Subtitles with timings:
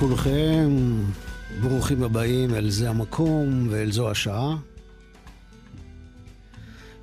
[0.00, 0.70] לכולכם,
[1.62, 4.56] ברוכים הבאים אל זה המקום ואל זו השעה.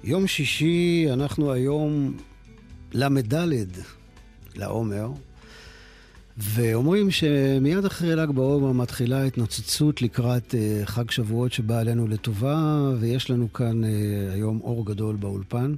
[0.03, 2.17] יום שישי, אנחנו היום
[2.93, 3.33] ל"ד
[4.55, 5.09] לעומר,
[6.37, 13.29] ואומרים שמיד אחרי ל"ג בעומר מתחילה התנוצצות לקראת אה, חג שבועות שבא עלינו לטובה, ויש
[13.29, 13.89] לנו כאן אה,
[14.33, 15.75] היום אור גדול באולפן.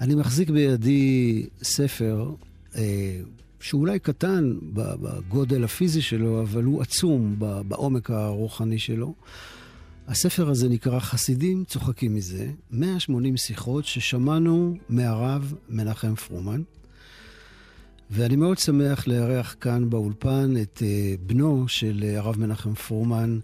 [0.00, 2.30] אני מחזיק בידי ספר
[2.76, 3.20] אה,
[3.60, 9.14] שאולי קטן בגודל הפיזי שלו, אבל הוא עצום בעומק הרוחני שלו.
[10.08, 16.62] הספר הזה נקרא חסידים צוחקים מזה, 180 שיחות ששמענו מהרב מנחם פרומן.
[18.10, 23.38] ואני מאוד שמח לארח כאן באולפן את uh, בנו של uh, הרב מנחם פרומן,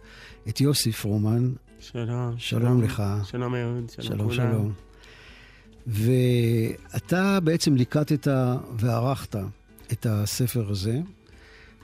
[0.48, 1.52] את יוסי פרומן.
[1.80, 2.06] שלום.
[2.08, 3.02] שלום, שלום לך.
[3.24, 4.52] שלום אהוד, שלום, שלום כולם.
[4.52, 4.72] שלום.
[5.86, 8.27] ואתה בעצם ליקטת
[8.78, 9.36] וערכת
[9.92, 11.00] את הספר הזה,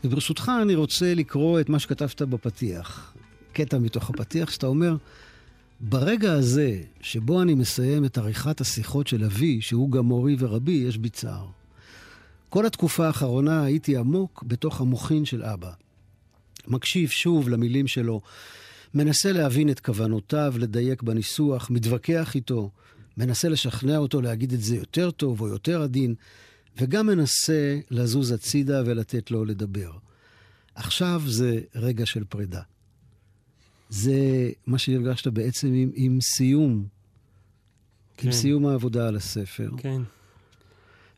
[0.05, 3.15] וברשותך אני רוצה לקרוא את מה שכתבת בפתיח,
[3.53, 4.97] קטע מתוך הפתיח, שאתה אומר,
[5.81, 10.99] ברגע הזה שבו אני מסיים את עריכת השיחות של אבי, שהוא גם מורי ורבי, יש
[10.99, 11.47] בי צער.
[12.49, 15.71] כל התקופה האחרונה הייתי עמוק בתוך המוחין של אבא.
[16.69, 18.21] מקשיב שוב למילים שלו,
[18.95, 22.71] מנסה להבין את כוונותיו, לדייק בניסוח, מתווכח איתו,
[23.17, 26.15] מנסה לשכנע אותו להגיד את זה יותר טוב או יותר עדין,
[26.77, 29.91] וגם מנסה לזוז הצידה ולתת לו לדבר.
[30.75, 32.63] עכשיו זה רגע של פרידה.
[33.89, 36.87] זה מה שהרגשת בעצם עם, עם סיום,
[38.17, 38.27] כן.
[38.27, 39.71] עם סיום העבודה על הספר.
[39.77, 40.03] כן.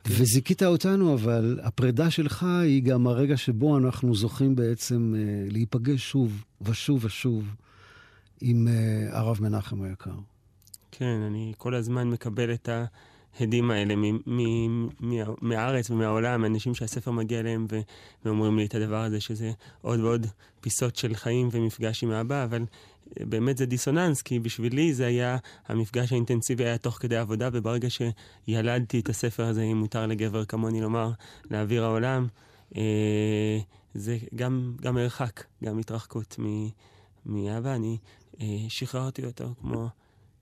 [0.07, 6.45] וזיכית אותנו, אבל הפרידה שלך היא גם הרגע שבו אנחנו זוכים בעצם אה, להיפגש שוב
[6.63, 7.55] ושוב ושוב
[8.41, 10.15] עם אה, הרב מנחם היקר.
[10.91, 12.69] כן, אני כל הזמן מקבל את
[13.41, 13.95] ההדים האלה
[15.41, 17.67] מהארץ ומהעולם, אנשים שהספר מגיע אליהם
[18.25, 19.53] ואומרים לי את הדבר הזה, שזה
[19.83, 20.27] עוד ועוד
[20.61, 22.63] פיסות של חיים ומפגש עם האבא, אבל
[23.21, 25.37] אה, באמת זה דיסוננס, כי בשבילי זה היה,
[25.67, 30.81] המפגש האינטנסיבי היה תוך כדי עבודה, וברגע שילדתי את הספר הזה, אם מותר לגבר כמוני
[30.81, 31.11] לומר,
[31.51, 32.27] לאוויר העולם,
[32.77, 33.59] אה,
[33.95, 36.37] זה גם, גם מרחק, גם התרחקות
[37.27, 37.75] מאבא.
[37.75, 37.97] אני
[38.41, 39.89] אה, שחררתי אותו כמו...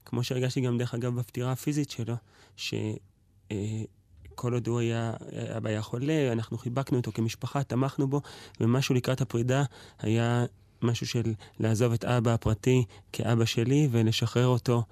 [0.09, 2.15] כמו שהרגשתי גם, דרך אגב, בפטירה הפיזית שלו,
[2.59, 5.13] שכל עוד הוא היה,
[5.57, 8.21] אבא היה חולה, אנחנו חיבקנו אותו כמשפחה, תמכנו בו,
[8.61, 9.65] ומשהו לקראת הפרידה
[9.99, 10.45] היה
[10.83, 14.83] משהו של לעזוב את אבא הפרטי כאבא שלי ולשחרר אותו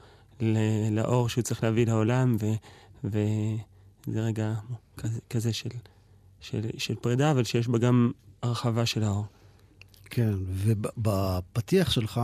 [0.90, 2.54] לאור שהוא צריך להביא לעולם, ו-
[3.04, 4.54] וזה רגע
[4.96, 5.70] כזה, כזה של,
[6.40, 8.12] של, של פרידה, אבל שיש בה גם
[8.42, 9.24] הרחבה של האור.
[10.04, 12.20] כן, ובפתיח שלך,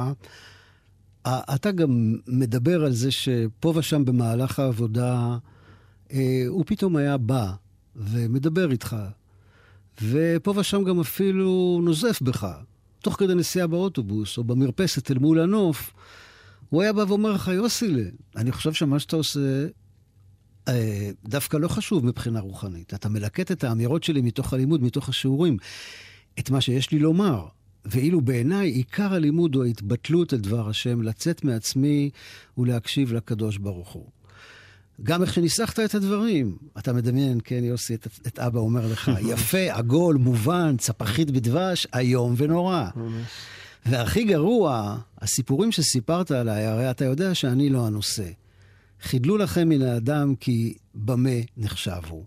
[1.27, 5.39] אתה גם מדבר על זה שפה ושם במהלך העבודה,
[6.13, 7.53] אה, הוא פתאום היה בא
[7.97, 8.97] ומדבר איתך,
[10.03, 12.49] ופה ושם גם אפילו נוזף בך,
[13.01, 15.93] תוך כדי נסיעה באוטובוס או במרפסת אל מול הנוף.
[16.71, 18.03] הוא היה בא ואומר לך, יוסילה,
[18.37, 19.67] אני חושב שמה שאתה עושה
[20.69, 22.95] אה, דווקא לא חשוב מבחינה רוחנית.
[22.95, 25.57] אתה מלקט את האמירות שלי מתוך הלימוד, מתוך השיעורים,
[26.39, 27.47] את מה שיש לי לומר.
[27.85, 32.11] ואילו בעיניי עיקר הלימוד הוא ההתבטלות אל דבר השם, לצאת מעצמי
[32.59, 34.07] ולהקשיב לקדוש ברוך הוא.
[35.03, 39.73] גם איך שניסחת את הדברים, אתה מדמיין, כן, יוסי, את, את אבא אומר לך, יפה,
[39.73, 42.89] עגול, מובן, צפחית בדבש, איום ונורא.
[43.87, 48.29] והכי גרוע, הסיפורים שסיפרת עליי, הרי אתה יודע שאני לא הנושא.
[49.03, 52.25] חידלו לכם מן האדם כי במה נחשב הוא.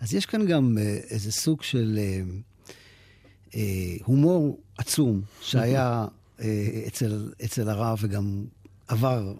[0.00, 1.98] אז יש כאן גם אה, איזה סוג של...
[1.98, 2.20] אה,
[4.04, 6.06] הומור עצום שהיה
[6.40, 8.44] אה, אצל, אצל הרב וגם
[8.88, 9.34] עבר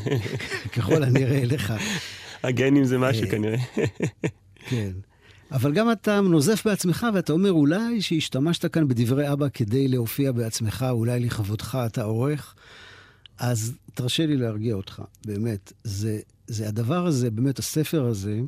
[0.74, 1.72] ככל הנראה אליך.
[2.42, 3.58] הגנים זה משהו כנראה.
[4.70, 4.92] כן.
[5.52, 10.86] אבל גם אתה נוזף בעצמך ואתה אומר, אולי שהשתמשת כאן בדברי אבא כדי להופיע בעצמך,
[10.90, 12.54] אולי לכבודך אתה עורך,
[13.38, 15.72] אז תרשה לי להרגיע אותך, באמת.
[15.84, 18.42] זה, זה הדבר הזה, באמת, הספר הזה, אה,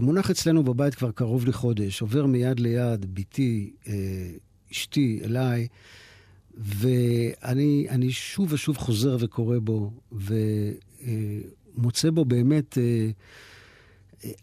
[0.00, 3.92] מונח אצלנו בבית כבר קרוב לחודש, עובר מיד ליד, בתי, אה,
[4.72, 5.68] אשתי, אליי,
[6.54, 13.10] ואני אני שוב ושוב חוזר וקורא בו, ומוצא בו באמת, אה,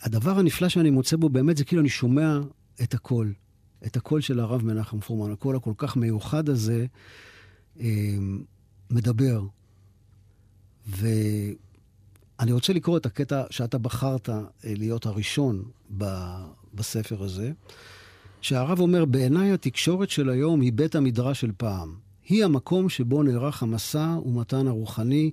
[0.02, 2.40] הדבר הנפלא שאני מוצא בו באמת זה כאילו אני שומע
[2.84, 3.34] את הקול,
[3.86, 6.86] את הקול של הרב מנחם פורמן, הקול הכל כך מיוחד הזה,
[8.92, 9.42] מדבר.
[12.40, 14.30] ואני רוצה לקרוא את הקטע שאתה בחרת
[14.64, 15.64] להיות הראשון
[16.74, 17.52] בספר הזה,
[18.42, 21.96] שהרב אומר, בעיניי התקשורת של היום היא בית המדרש של פעם.
[22.30, 25.32] היא המקום שבו נערך המשא ומתן הרוחני,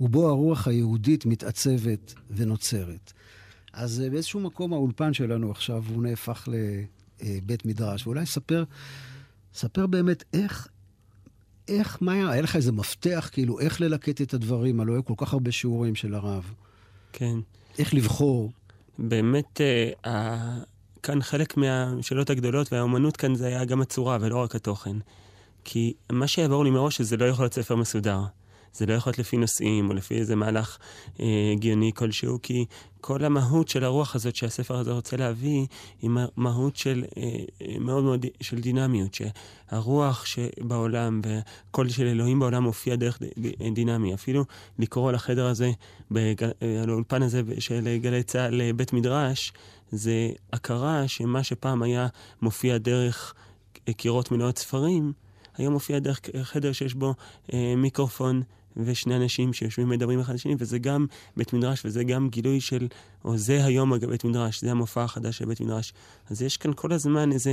[0.00, 3.12] ובו הרוח היהודית מתעצבת ונוצרת.
[3.72, 8.06] אז אה, באיזשהו מקום האולפן שלנו עכשיו, הוא נהפך לבית מדרש.
[8.06, 8.64] ואולי ספר,
[9.54, 10.68] ספר באמת איך,
[11.68, 14.80] איך, מה היה, היה לך איזה מפתח, כאילו, איך ללקט את הדברים?
[14.80, 16.52] הלוא היו כל כך הרבה שיעורים של הרב.
[17.12, 17.38] כן.
[17.78, 18.52] איך לבחור?
[18.98, 19.60] באמת,
[20.06, 20.58] אה,
[21.02, 24.96] כאן חלק מהשאלות הגדולות, והאומנות כאן זה היה גם הצורה ולא רק התוכן.
[25.64, 28.20] כי מה שהיה ברור לי מראש שזה לא יכול להיות ספר מסודר.
[28.72, 30.78] זה לא יכול להיות לפי נושאים או לפי איזה מהלך
[31.20, 32.64] אה, הגיוני כלשהו, כי
[33.00, 35.66] כל המהות של הרוח הזאת שהספר הזה רוצה להביא,
[36.02, 37.22] היא מהות של אה,
[37.62, 43.18] אה, מאוד מאוד של דינמיות, שהרוח שבעולם והקול של אלוהים בעולם מופיע דרך
[43.72, 44.14] דינמי.
[44.14, 44.44] אפילו
[44.78, 45.70] לקרוא לחדר הזה,
[46.16, 46.32] אה,
[46.82, 49.52] על האולפן הזה של גלי צה"ל בית מדרש,
[49.90, 52.06] זה הכרה שמה שפעם היה
[52.42, 53.34] מופיע דרך
[53.96, 55.12] קירות מנועות ספרים,
[55.56, 57.14] היום מופיע דרך חדר שיש בו
[57.52, 58.42] אה, מיקרופון
[58.76, 61.06] ושני אנשים שיושבים ומדברים אחד לשני, וזה גם
[61.36, 62.88] בית מדרש, וזה גם גילוי של,
[63.24, 65.92] או זה היום בית מדרש, זה המופע החדש של בית מדרש.
[66.30, 67.50] אז יש כאן כל הזמן איזו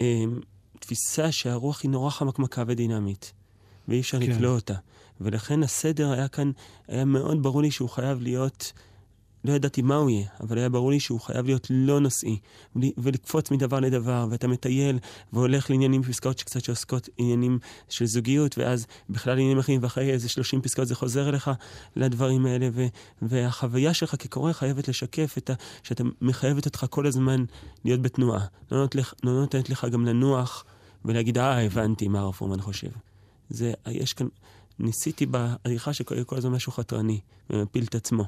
[0.00, 0.24] אה,
[0.78, 3.32] תפיסה שהרוח היא נורא חמקמקה ודינמית,
[3.88, 4.30] ואי אפשר כן.
[4.30, 4.74] לקלוא אותה.
[5.20, 6.50] ולכן הסדר היה כאן,
[6.88, 8.72] היה מאוד ברור לי שהוא חייב להיות
[9.46, 12.38] לא ידעתי מה הוא יהיה, אבל היה ברור לי שהוא חייב להיות לא נושאי,
[12.76, 14.98] ולקפוץ מדבר לדבר, ואתה מטייל
[15.32, 17.58] והולך לעניינים בפסקאות שקצת שעוסקות עניינים
[17.88, 21.50] של זוגיות, ואז בכלל עניינים אחרים, ואחרי איזה 30 פסקאות זה חוזר אליך
[21.96, 22.86] לדברים האלה, ו,
[23.22, 25.54] והחוויה שלך כקורא חייבת לשקף את ה...
[25.82, 27.44] שאתה מחייבת אותך כל הזמן
[27.84, 28.46] להיות בתנועה.
[28.72, 30.64] לא נותנת לך, לא נותנת לך גם לנוח
[31.04, 32.90] ולהגיד, אה, הבנתי מה הרב פורמן חושב.
[33.50, 34.26] זה, יש כאן,
[34.78, 37.20] ניסיתי בעריכה שכל הזמן משהו חתרני,
[37.50, 38.24] ומפיל את עצמו.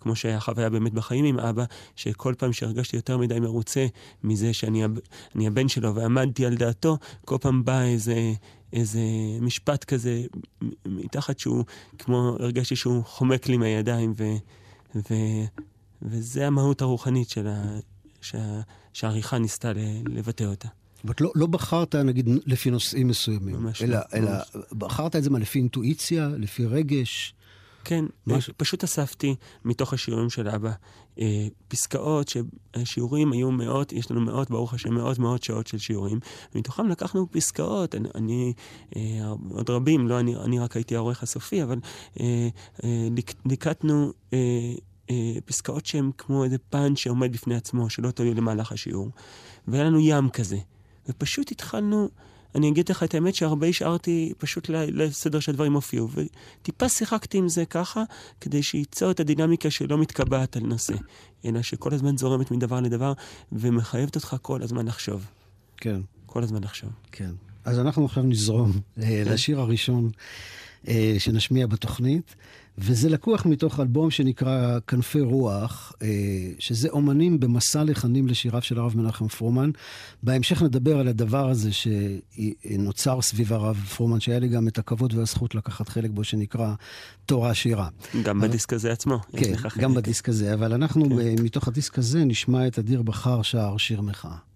[0.00, 1.64] כמו שהיה חוויה באמת בחיים עם אבא,
[1.96, 3.86] שכל פעם שהרגשתי יותר מדי מרוצה
[4.24, 4.98] מזה שאני הב,
[5.34, 8.32] הבן שלו ועמדתי על דעתו, כל פעם בא איזה,
[8.72, 9.00] איזה
[9.40, 10.22] משפט כזה
[10.86, 11.64] מתחת שהוא,
[11.98, 14.24] כמו הרגשתי שהוא חומק לי מהידיים, ו,
[14.94, 15.14] ו,
[16.02, 17.78] וזה המהות הרוחנית של ה,
[18.20, 18.60] שה,
[18.92, 19.72] שהעריכה ניסתה
[20.08, 20.68] לבטא אותה.
[21.06, 24.02] זאת לא, לא בחרת, נגיד, לפי נושאים מסוימים, ממש אלא, לא.
[24.14, 24.64] אלא ממש.
[24.72, 27.34] בחרת את זה מה, לפי אינטואיציה, לפי רגש?
[27.84, 28.38] כן, מה...
[28.56, 29.34] פשוט אספתי
[29.64, 30.72] מתוך השיעורים של אבא
[31.18, 36.20] אה, פסקאות שהשיעורים היו מאות, יש לנו מאות, ברוך השם, מאות מאות שעות של שיעורים,
[36.54, 38.52] ומתוכם לקחנו פסקאות, אני, אני
[38.96, 39.02] אה,
[39.50, 41.78] עוד רבים, לא אני, אני רק הייתי העורך הסופי, אבל
[42.20, 42.48] אה,
[42.84, 43.08] אה,
[43.44, 44.38] ליקטנו אה,
[45.10, 49.10] אה, פסקאות שהן כמו איזה פאנץ' שעומד בפני עצמו, שלא תלוי למהלך השיעור.
[49.68, 50.58] והיה לנו ים כזה,
[51.08, 52.08] ופשוט התחלנו...
[52.54, 57.64] אני אגיד לך את האמת שהרבה השארתי פשוט לסדר שהדברים הופיעו, וטיפה שיחקתי עם זה
[57.64, 58.02] ככה,
[58.40, 60.94] כדי שייצור את הדינמיקה שלא מתקבעת על נושא,
[61.44, 63.12] אלא שכל הזמן זורמת מדבר לדבר,
[63.52, 65.26] ומחייבת אותך כל הזמן לחשוב.
[65.76, 66.00] כן.
[66.26, 66.90] כל הזמן לחשוב.
[67.12, 67.30] כן.
[67.64, 69.32] אז אנחנו עכשיו נזרום אה, כן.
[69.32, 70.10] לשיר הראשון
[70.88, 72.36] אה, שנשמיע בתוכנית.
[72.78, 76.08] וזה לקוח מתוך אלבום שנקרא כנפי רוח, אה,
[76.58, 79.70] שזה אומנים במסע לחנים לשיריו של הרב מנחם פרומן.
[80.22, 85.54] בהמשך נדבר על הדבר הזה שנוצר סביב הרב פרומן, שהיה לי גם את הכבוד והזכות
[85.54, 86.74] לקחת חלק בו, שנקרא
[87.26, 87.88] תורה שירה.
[88.22, 89.18] גם בדיסק הזה עצמו.
[89.36, 91.42] כן, גם בדיסק הזה, אבל אנחנו כן.
[91.42, 94.49] מתוך הדיסק הזה נשמע את אדיר בחר שער שיר מחאה.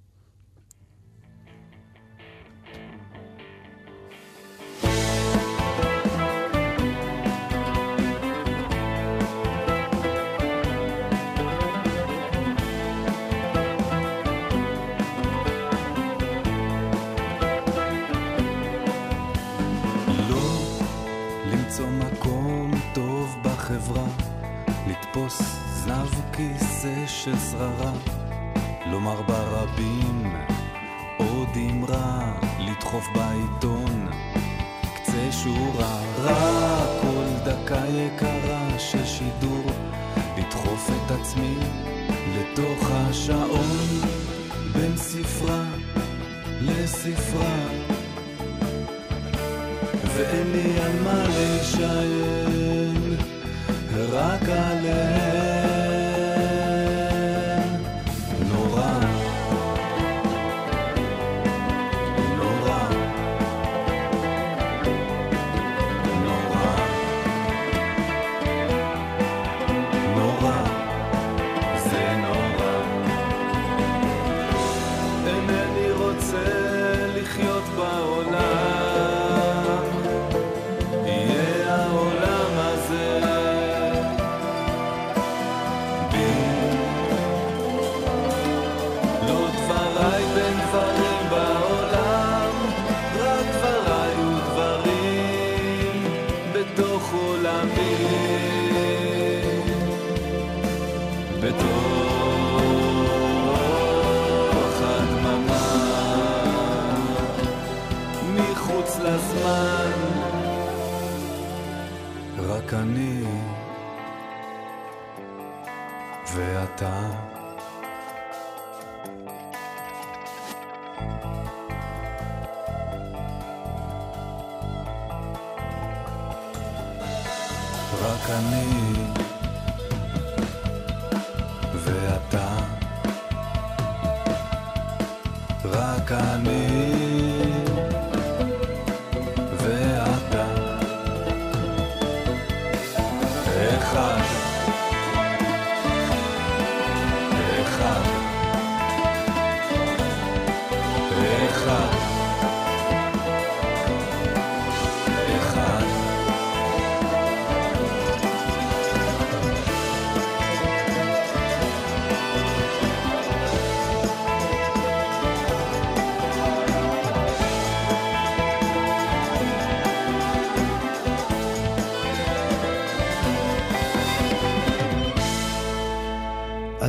[27.06, 27.92] של שררה,
[28.86, 30.32] לומר ברבים
[31.18, 34.08] עוד אמרה, לדחוף בעיתון
[34.94, 39.64] קצה שורה, רע כל דקה יקרה של שידור,
[40.38, 41.56] לדחוף את עצמי
[42.36, 44.00] לתוך השעון,
[44.72, 45.64] בין ספרה
[46.60, 47.58] לספרה,
[50.16, 53.16] ואין לי על מה להישען,
[54.12, 55.53] רק עליהם.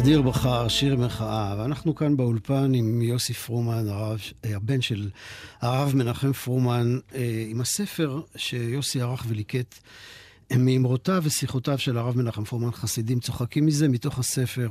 [0.05, 5.09] אדיר בחר, שיר מחאה, ואנחנו כאן באולפן עם יוסי פרומן, הרב, אה, הבן של
[5.61, 9.75] הרב מנחם פרומן, אה, עם הספר שיוסי ערך וליקט
[10.53, 14.69] מאמרותיו ושיחותיו של הרב מנחם פרומן, חסידים צוחקים מזה, מתוך הספר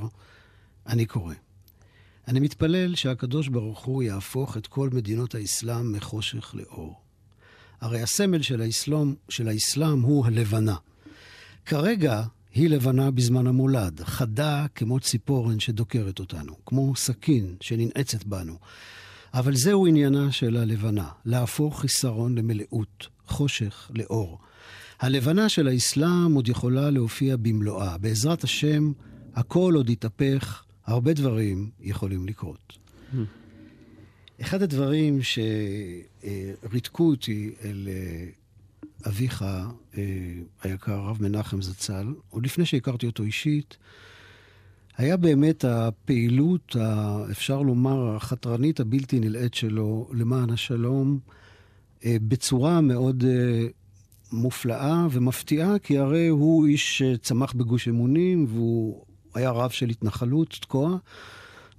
[0.87, 1.35] אני קורא.
[2.29, 7.01] אני מתפלל שהקדוש ברוך הוא יהפוך את כל מדינות האסלאם מחושך לאור.
[7.81, 10.77] הרי הסמל של האסלאם, של האסלאם הוא הלבנה.
[11.67, 12.23] כרגע
[12.55, 18.59] היא לבנה בזמן המולד, חדה כמו ציפורן שדוקרת אותנו, כמו סכין שננעצת בנו.
[19.35, 24.39] אבל זהו עניינה של הלבנה, להפוך חיסרון למלאות, חושך לאור.
[25.01, 27.99] הלבנה של האסלאם עוד יכולה להופיע במלואה.
[27.99, 28.93] בעזרת השם,
[29.35, 32.79] הכל עוד יתהפך, הרבה דברים יכולים לקרות.
[34.41, 35.19] אחד הדברים
[36.63, 38.27] שריתקו אותי אל אה,
[39.07, 40.03] אביך אה,
[40.63, 43.77] היקר, הרב מנחם זצ"ל, עוד לפני שהכרתי אותו אישית,
[44.97, 46.77] היה באמת הפעילות,
[47.31, 51.19] אפשר לומר, החתרנית הבלתי נלאית שלו למען השלום,
[52.05, 53.67] אה, בצורה מאוד אה,
[54.33, 60.97] מופלאה ומפתיעה, כי הרי הוא איש שצמח בגוש אמונים, והוא היה רב של התנחלות, תקוע,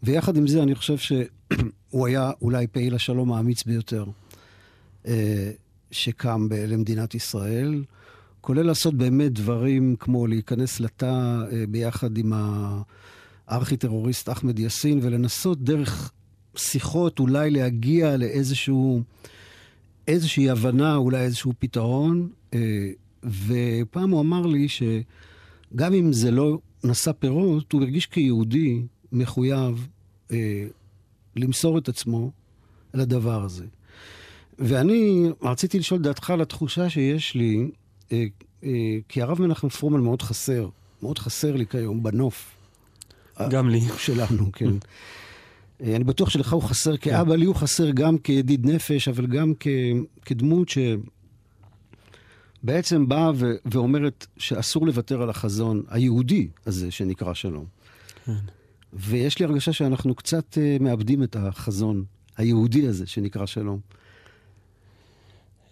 [0.04, 4.06] ויחד עם זה אני חושב שהוא היה אולי פעיל השלום האמיץ ביותר.
[5.96, 7.84] שקם למדינת ישראל,
[8.42, 12.34] כולל לעשות באמת דברים כמו להיכנס לתא אה, ביחד עם
[13.48, 16.12] הארכי-טרוריסט אחמד יאסין, ולנסות דרך
[16.56, 19.02] שיחות אולי להגיע לאיזשהו,
[20.08, 22.30] איזושהי הבנה, אולי איזשהו פתרון.
[22.54, 22.90] אה,
[23.48, 29.88] ופעם הוא אמר לי שגם אם זה לא נשא פירות, הוא הרגיש כיהודי מחויב
[30.32, 30.68] אה,
[31.36, 32.32] למסור את עצמו
[32.94, 33.66] לדבר הזה.
[34.60, 37.72] ואני רציתי לשאול דעתך על התחושה שיש לי,
[38.12, 38.26] אה,
[38.64, 40.70] אה, כי הרב מנחם פרומן מאוד חסר,
[41.02, 42.56] מאוד חסר לי כיום בנוף.
[43.50, 43.82] גם לי.
[44.06, 44.72] שלנו, כן.
[45.82, 49.54] אה, אני בטוח שלך הוא חסר כאבא, לי הוא חסר גם כידיד נפש, אבל גם
[49.60, 49.68] כ,
[50.26, 50.68] כדמות
[52.64, 57.66] שבעצם באה ו, ואומרת שאסור לוותר על החזון היהודי הזה שנקרא שלום.
[58.26, 58.34] כן.
[58.94, 62.04] ויש לי הרגשה שאנחנו קצת אה, מאבדים את החזון
[62.38, 63.80] היהודי הזה שנקרא שלום.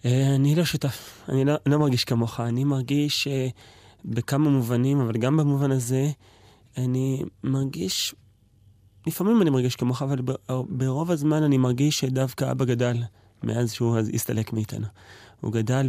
[0.04, 3.48] אה, אני לא שותף, אני לא, לא מרגיש כמוך, אני מרגיש אה,
[4.04, 6.10] בכמה מובנים, אבל גם במובן הזה,
[6.76, 8.14] אני מרגיש,
[9.06, 10.32] לפעמים אני מרגיש כמוך, אבל ב-
[10.68, 12.96] ברוב הזמן אני מרגיש שדווקא אבא גדל
[13.42, 14.86] מאז שהוא הסתלק מאיתנו.
[15.40, 15.88] הוא גדל,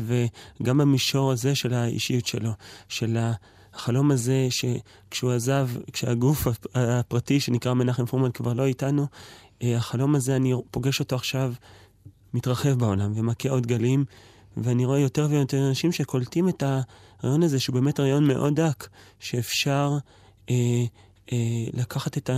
[0.62, 2.52] וגם במישור הזה של האישיות שלו,
[2.90, 3.18] של
[3.74, 9.08] החלום הזה שכשהוא עזב, כשהגוף הפ- הפרטי שנקרא מנחם פרומן כבר לא איתנו,
[9.64, 11.54] אה, החלום הזה, אני פוגש אותו עכשיו
[12.36, 14.06] מתרחב בעולם ומכה עוד גלים,
[14.58, 18.88] ואני רואה יותר ויותר אנשים שקולטים את הרעיון הזה, שהוא באמת רעיון מאוד דק,
[19.20, 19.98] שאפשר
[20.50, 20.56] אה,
[21.32, 21.38] אה,
[21.74, 22.30] לקחת את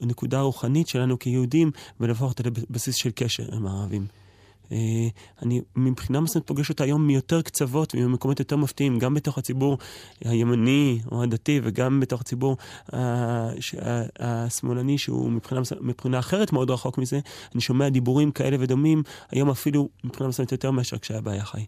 [0.00, 1.70] הנקודה הרוחנית שלנו כיהודים
[2.00, 4.06] ולהפוך אותה לבסיס של קשר עם הערבים.
[4.72, 5.08] אה,
[5.42, 9.78] אני מבחינה מסוימת פוגש אותה היום מיותר קצוות וממקומות יותר מפתיעים, גם בתוך הציבור
[10.24, 12.56] הימני או הדתי וגם בתוך הציבור
[12.94, 17.20] אה, ש- ה- השמאלני שהוא מבחינה, מבחינה אחרת מאוד רחוק מזה.
[17.54, 21.64] אני שומע דיבורים כאלה ודומים, היום אפילו מבחינה מסוימת יותר מאשר כשהיה בעיה חי.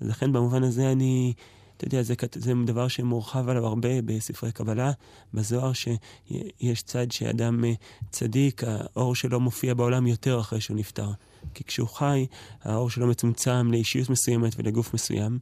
[0.00, 1.32] לכן במובן הזה אני
[1.78, 4.92] אתה יודע, זה, זה דבר שמורחב עליו הרבה בספרי קבלה,
[5.34, 7.72] בזוהר, שיש צד שאדם אה,
[8.10, 11.08] צדיק, האור שלו מופיע בעולם יותר אחרי שהוא נפטר.
[11.54, 12.26] כי כשהוא חי,
[12.62, 15.38] האור שלו מצומצם לאישיות מסוימת ולגוף מסוים,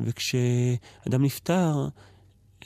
[0.00, 1.88] וכשאדם נפטר,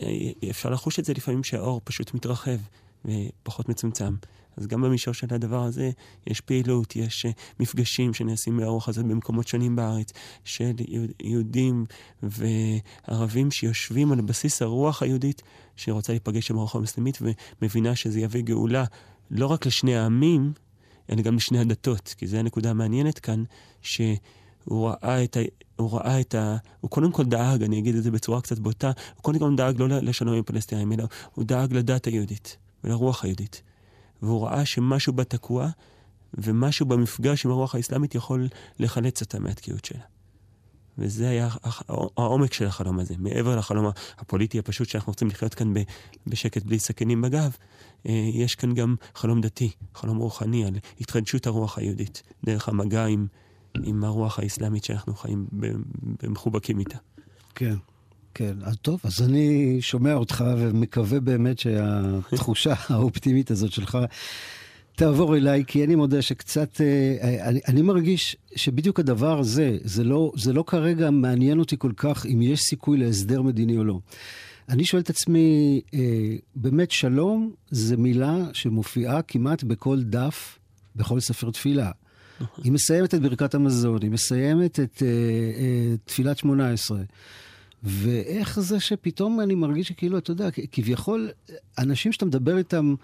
[0.02, 2.58] אה, אפשר לחוש את זה לפעמים שהאור פשוט מתרחב
[3.04, 4.14] ופחות מצומצם.
[4.56, 5.90] אז גם במישור של הדבר הזה
[6.26, 10.12] יש פעילות, יש אה, מפגשים שנעשים בארוך הזה במקומות שונים בארץ,
[10.44, 11.84] של יהוד- יהודים
[12.22, 15.42] וערבים שיושבים על בסיס הרוח היהודית
[15.76, 17.18] שרוצה להיפגש עם הרוח המוסלמית
[17.62, 18.84] ומבינה שזה יביא גאולה
[19.30, 20.52] לא רק לשני העמים,
[21.10, 23.44] אלא גם לשני הדתות, כי זו הנקודה המעניינת כאן,
[23.82, 24.18] שהוא
[24.70, 25.40] ראה את ה...
[25.76, 26.56] הוא ראה את ה...
[26.80, 29.80] הוא קודם כל דאג, אני אגיד את זה בצורה קצת בוטה, הוא קודם כל דאג
[29.80, 33.62] לא לשלום עם פלסטינים, אלא הוא דאג לדת היהודית ולרוח היהודית.
[34.22, 35.68] והוא ראה שמשהו בה תקוע,
[36.34, 38.48] ומשהו במפגש עם הרוח האסלאמית יכול
[38.78, 40.02] לחלץ אותה מהתקיעות שלה.
[40.98, 41.48] וזה היה
[42.16, 45.72] העומק של החלום הזה, מעבר לחלום הפוליטי הפשוט שאנחנו רוצים לחיות כאן
[46.26, 47.56] בשקט בלי סכינים בגב,
[48.34, 53.26] יש כאן גם חלום דתי, חלום רוחני על התחדשות הרוח היהודית, דרך המגע עם,
[53.82, 55.46] עם הרוח האסלאמית שאנחנו חיים
[56.22, 56.98] במחובקים איתה.
[57.54, 57.74] כן,
[58.34, 58.54] כן.
[58.62, 63.98] אז טוב, אז אני שומע אותך ומקווה באמת שהתחושה האופטימית הזאת שלך
[65.00, 70.32] תעבור אליי, כי אני מודה שקצת, אה, אני, אני מרגיש שבדיוק הדבר הזה, זה לא,
[70.36, 73.98] זה לא כרגע מעניין אותי כל כך אם יש סיכוי להסדר מדיני או לא.
[74.70, 76.00] אני שואל את עצמי, אה,
[76.54, 80.58] באמת שלום זה מילה שמופיעה כמעט בכל דף,
[80.96, 81.90] בכל ספר תפילה.
[82.64, 87.02] היא מסיימת את ברכת המזון, היא מסיימת את אה, אה, תפילת שמונה עשרה.
[87.82, 91.30] ואיך זה שפתאום אני מרגיש שכאילו, אתה יודע, כביכול,
[91.78, 92.94] אנשים שאתה מדבר איתם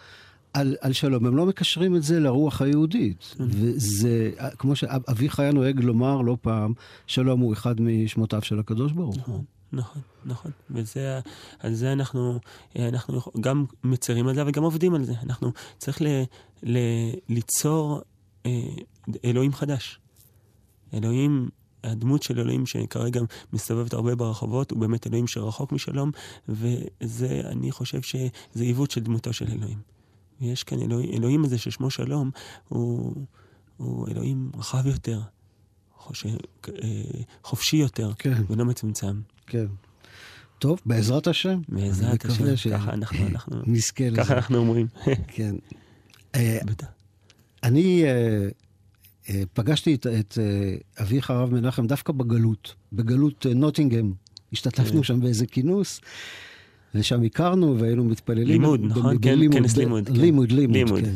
[0.53, 3.35] על, על שלום, הם לא מקשרים את זה לרוח היהודית.
[3.41, 6.73] וזה, כמו שאביך היה נוהג לומר לא פעם,
[7.07, 9.45] שלום הוא אחד משמותיו של הקדוש ברוך הוא.
[9.77, 10.51] נכון, נכון.
[10.71, 11.21] וזה,
[11.59, 12.39] על זה אנחנו,
[12.77, 15.13] אה, אנחנו גם מצרים על זה, אבל גם עובדים על זה.
[15.23, 16.07] אנחנו צריך ל,
[16.63, 16.79] ל,
[17.29, 18.01] ליצור
[18.47, 18.51] אה,
[19.25, 20.01] אלוהים חדש.
[20.95, 21.49] אלוהים,
[21.85, 23.21] הדמות של אלוהים שכרגע
[23.53, 26.11] מסתובבת הרבה ברחובות, הוא באמת אלוהים שרחוק משלום,
[26.49, 29.79] וזה, אני חושב שזה עיוות של דמותו של אלוהים.
[30.41, 32.31] ויש כאן אלוהים, אלוהים הזה ששמו שלום,
[32.69, 33.15] הוא,
[33.77, 35.21] הוא אלוהים רחב יותר,
[36.69, 37.03] אה,
[37.45, 38.43] חופשי יותר, כן.
[38.49, 39.21] ולא מצומצם.
[39.47, 39.67] כן.
[40.59, 41.61] טוב, בעזרת השם.
[41.69, 44.35] בעזרת השם, ככה אנחנו, אנחנו, נזכה ככה לזה.
[44.35, 44.87] אנחנו אומרים.
[45.35, 45.55] כן.
[46.35, 46.59] אה.
[47.63, 48.49] אני אה,
[49.31, 50.39] אה, פגשתי את, את
[51.01, 54.13] אביך הרב מנחם דווקא בגלות, בגלות נוטינגהם.
[54.53, 55.03] השתתפנו כן.
[55.03, 56.01] שם באיזה כינוס,
[56.95, 58.47] ושם הכרנו והיינו מתפללים.
[58.47, 59.17] לימוד, נכון?
[59.23, 59.81] כן, כנס כן.
[59.81, 61.01] לימוד, לימוד, לימוד.
[61.01, 61.15] כן.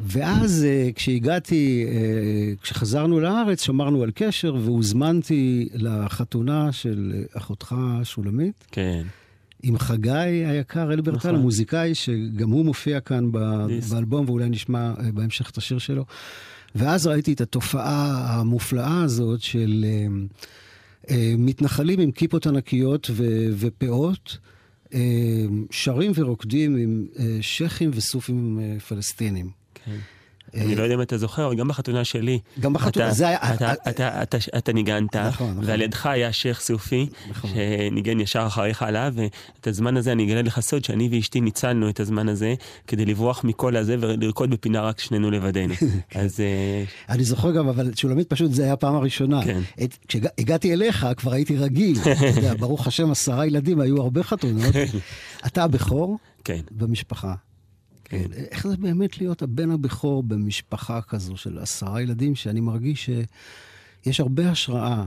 [0.00, 7.74] ואז אה, כשהגעתי, אה, כשחזרנו לארץ, שמרנו על קשר והוזמנתי לחתונה של אה, אחותך
[8.04, 8.64] שולמית.
[8.72, 9.02] כן.
[9.62, 10.10] עם חגי
[10.46, 11.34] היקר אלברטל, נכון.
[11.34, 13.92] המוזיקאי, שגם הוא מופיע כאן ב- דיסק.
[13.92, 16.04] באלבום, ואולי נשמע בהמשך את השיר שלו.
[16.74, 20.06] ואז ראיתי את התופעה המופלאה הזאת של אה,
[21.10, 24.38] אה, מתנחלים עם כיפות ענקיות ו- ופאות,
[24.94, 25.00] אה,
[25.70, 29.61] שרים ורוקדים עם אה, שייחים וסופים אה, פלסטינים.
[29.86, 29.92] כן.
[30.60, 32.38] אני לא יודע אם אתה זוכר, אבל גם בחתונה שלי.
[32.60, 33.54] גם בחתונה, זה היה-
[33.88, 35.64] אתה- אתה ניגנת, נכון, נכון.
[35.66, 37.50] ועל ידך היה שייח' סופי, נכון.
[37.50, 42.00] שניגן ישר אחריך עליו, ואת הזמן הזה אני אגלה לך סוד שאני ואשתי ניצלנו את
[42.00, 42.54] הזמן הזה
[42.86, 45.74] כדי לברוח מכל הזה ולרקוד בפינה רק שנינו לבדנו.
[46.14, 49.44] אז אה, אני זוכר גם, אבל שולמית פשוט, זה היה הפעם הראשונה.
[49.44, 49.60] כן.
[50.08, 51.96] כשהגעתי אליך, כבר הייתי רגיל.
[52.60, 54.74] ברוך השם, עשרה ילדים, היו הרבה חתונות.
[55.46, 56.60] אתה הבכור כן.
[56.70, 57.34] במשפחה.
[58.12, 58.32] כן.
[58.50, 63.10] איך זה באמת להיות הבן הבכור במשפחה כזו של עשרה ילדים, שאני מרגיש
[64.04, 65.06] שיש הרבה השראה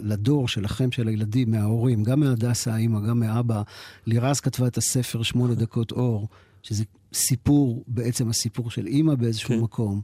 [0.00, 3.62] לדור שלכם, של הילדים, מההורים, גם מהדסה האימא, גם מאבא.
[4.06, 6.28] לירז כתבה את הספר שמונה דקות אור,
[6.62, 9.60] שזה סיפור, בעצם הסיפור של אימא באיזשהו כן.
[9.60, 10.00] מקום.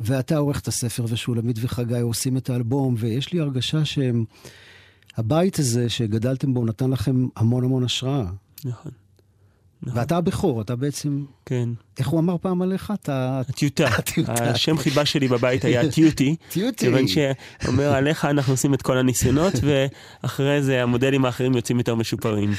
[0.00, 4.24] ואתה עורך את הספר, ושולמית וחגי עושים את האלבום, ויש לי הרגשה שהם...
[5.16, 8.26] הבית הזה שגדלתם בו נתן לכם המון המון השראה.
[8.64, 8.92] נכון.
[9.82, 9.98] נכון.
[9.98, 11.24] ואתה הבכור, אתה בעצם...
[11.46, 11.68] כן.
[11.98, 12.92] איך הוא אמר פעם עליך?
[12.94, 13.40] אתה...
[13.48, 13.88] הטיוטה.
[13.98, 14.50] הטיוטה.
[14.50, 16.36] השם חיבה שלי בבית היה טיוטי.
[16.52, 16.86] טיוטי.
[16.86, 19.52] כיוון שאומר עליך אנחנו עושים את כל הניסיונות,
[20.22, 22.50] ואחרי זה המודלים האחרים יוצאים יותר משופרים.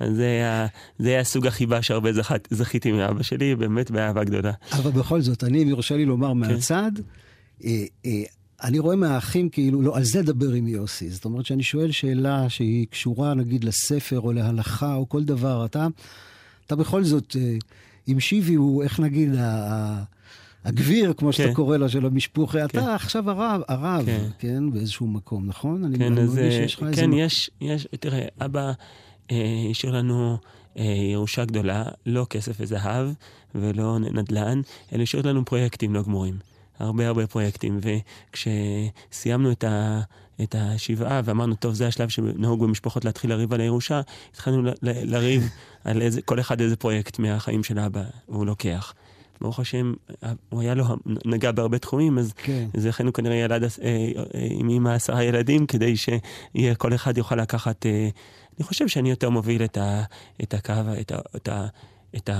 [0.00, 0.66] אז זה היה,
[0.98, 4.52] זה היה סוג החיבה שהרבה זכת, זכיתי מאבא שלי, באמת באהבה גדולה.
[4.72, 6.92] אבל בכל זאת, אני, אם יורשה לי לומר מהצד,
[7.64, 8.22] אה, אה,
[8.62, 11.10] אני רואה מהאחים כאילו, לא, על זה דבר עם יוסי.
[11.10, 15.86] זאת אומרת שאני שואל שאלה שהיא קשורה נגיד לספר או להלכה או כל דבר, אתה,
[16.66, 17.56] אתה בכל זאת, אה,
[18.06, 19.30] עם שיבי הוא, איך נגיד,
[20.64, 21.54] הגביר, כמו שאתה כן.
[21.54, 22.58] קורא לה, של המשפוחה.
[22.58, 22.64] כן.
[22.64, 24.26] אתה עכשיו הרב, הרב, כן.
[24.38, 25.84] כן, באיזשהו מקום, נכון?
[25.84, 26.34] אני כן, אז...
[26.34, 27.12] מרגיש אה, שיש לך איזה כן.
[27.12, 28.72] יש, יש, תראה, אבא
[29.30, 30.36] אה, השאיר לנו
[30.78, 33.08] אה, ירושה גדולה, לא כסף וזהב
[33.54, 34.60] ולא נדל"ן,
[34.92, 36.38] אלא השאיר לנו פרויקטים לא גמורים.
[36.78, 40.00] הרבה הרבה פרויקטים, וכשסיימנו את, ה,
[40.42, 45.48] את השבעה ואמרנו, טוב, זה השלב שנהוג במשפחות להתחיל לריב על הירושה, התחלנו לריב
[45.84, 48.94] על איזה, כל אחד איזה פרויקט מהחיים של אבא הוא לוקח.
[49.40, 49.92] ברוך השם,
[50.48, 50.84] הוא היה לו,
[51.24, 52.68] נגע בהרבה תחומים, אז כן.
[52.74, 57.36] לכן הוא כנראה ילד אה, אה, עם אמא עשרה ילדים, כדי שיהיה, כל אחד יוכל
[57.36, 57.86] לקחת...
[57.86, 58.08] אה,
[58.58, 60.02] אני חושב שאני יותר מוביל את, ה,
[60.42, 61.66] את הקו, את, ה, את, ה,
[62.16, 62.30] את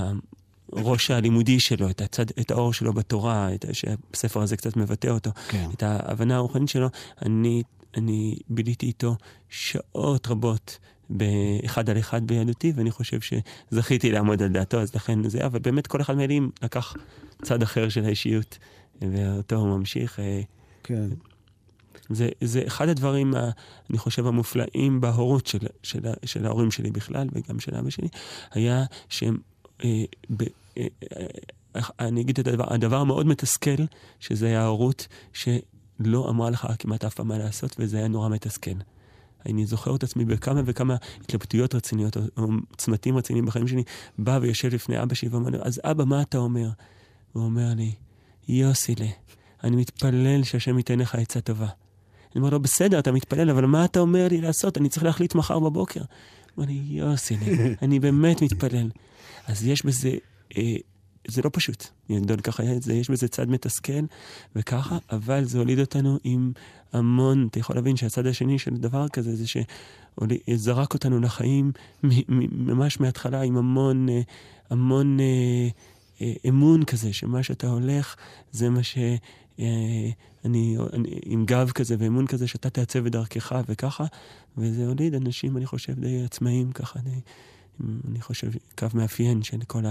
[0.73, 5.31] הראש הלימודי שלו, את, הצד, את האור שלו בתורה, את, שהספר הזה קצת מבטא אותו,
[5.47, 5.69] כן.
[5.73, 6.87] את ההבנה הרוחנית שלו.
[7.25, 7.63] אני,
[7.97, 9.15] אני ביליתי איתו
[9.49, 10.79] שעות רבות.
[11.09, 15.87] באחד על אחד בילדותי, ואני חושב שזכיתי לעמוד על דעתו, אז לכן זה, אבל באמת
[15.87, 16.95] כל אחד מהילדים לקח
[17.41, 18.57] צד אחר של האישיות,
[19.01, 20.19] ואותו הוא ממשיך.
[20.19, 20.41] אה,
[20.83, 21.09] כן.
[22.09, 23.49] זה, זה אחד הדברים, ה-
[23.89, 28.07] אני חושב, המופלאים בהורות של, של, של ההורים שלי בכלל, וגם של אבא שלי,
[28.51, 29.37] היה שהם,
[29.83, 30.43] אה, ב,
[30.77, 30.87] אה,
[31.75, 33.83] אה, אני אגיד את הדבר, הדבר המאוד מתסכל,
[34.19, 35.07] שזה היה ההורות
[36.03, 38.71] שלא אמרה לך כמעט אף פעם מה לעשות, וזה היה נורא מתסכל.
[39.45, 43.83] אני זוכר את עצמי בכמה וכמה התלבטויות רציניות, או צמתים רציניים בחיים שלי,
[44.17, 46.69] בא ויושב לפני אבא שלי ואומר לו, אז אבא, מה אתה אומר?
[47.33, 47.91] הוא אומר לי,
[48.47, 49.07] יוסילה,
[49.63, 51.65] אני מתפלל שהשם ייתן לך עצה טובה.
[51.65, 54.77] אני אומר לו, בסדר, אתה מתפלל, אבל מה אתה אומר לי לעשות?
[54.77, 55.99] אני צריך להחליט מחר בבוקר.
[55.99, 56.07] הוא
[56.57, 57.45] אומר לי, יוסילה,
[57.81, 58.89] אני באמת מתפלל.
[59.47, 60.11] אז יש בזה,
[60.57, 60.75] אה,
[61.27, 64.05] זה לא פשוט, לגדול ככה, זה, יש בזה צד מתסכל
[64.55, 66.51] וככה, אבל זה הוליד אותנו עם
[66.93, 71.71] המון, אתה יכול להבין שהצד השני של דבר כזה זה שזרק אותנו לחיים
[72.51, 74.21] ממש מההתחלה עם המון, אה,
[74.69, 75.67] המון אה,
[76.21, 78.15] אה, אמון כזה, שמה שאתה הולך
[78.51, 78.97] זה מה ש...
[80.45, 84.05] אני, אני עם גב כזה ואמון כזה שאתה תעצב את דרכך וככה,
[84.57, 87.19] וזה הוליד אנשים, אני חושב, די עצמאיים ככה, די,
[88.09, 89.83] אני חושב, קו מאפיין של כל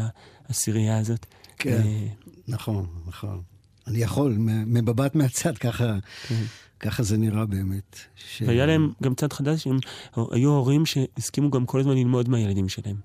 [0.48, 1.26] העשירייה הזאת.
[1.58, 1.80] כן.
[1.84, 2.06] אה,
[2.48, 3.42] נכון, נכון.
[3.86, 5.98] אני יכול, מ- מבט מהצד, ככה,
[6.80, 7.98] ככה זה נראה באמת.
[8.16, 8.42] ש...
[8.46, 9.78] והיה להם גם צד חדש, הם
[10.16, 12.96] היו הורים שהסכימו גם כל הזמן ללמוד מהילדים שלהם.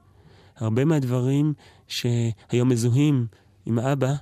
[0.56, 1.54] הרבה מהדברים
[1.88, 3.28] שהיום מזוהים
[3.66, 4.14] עם האבא,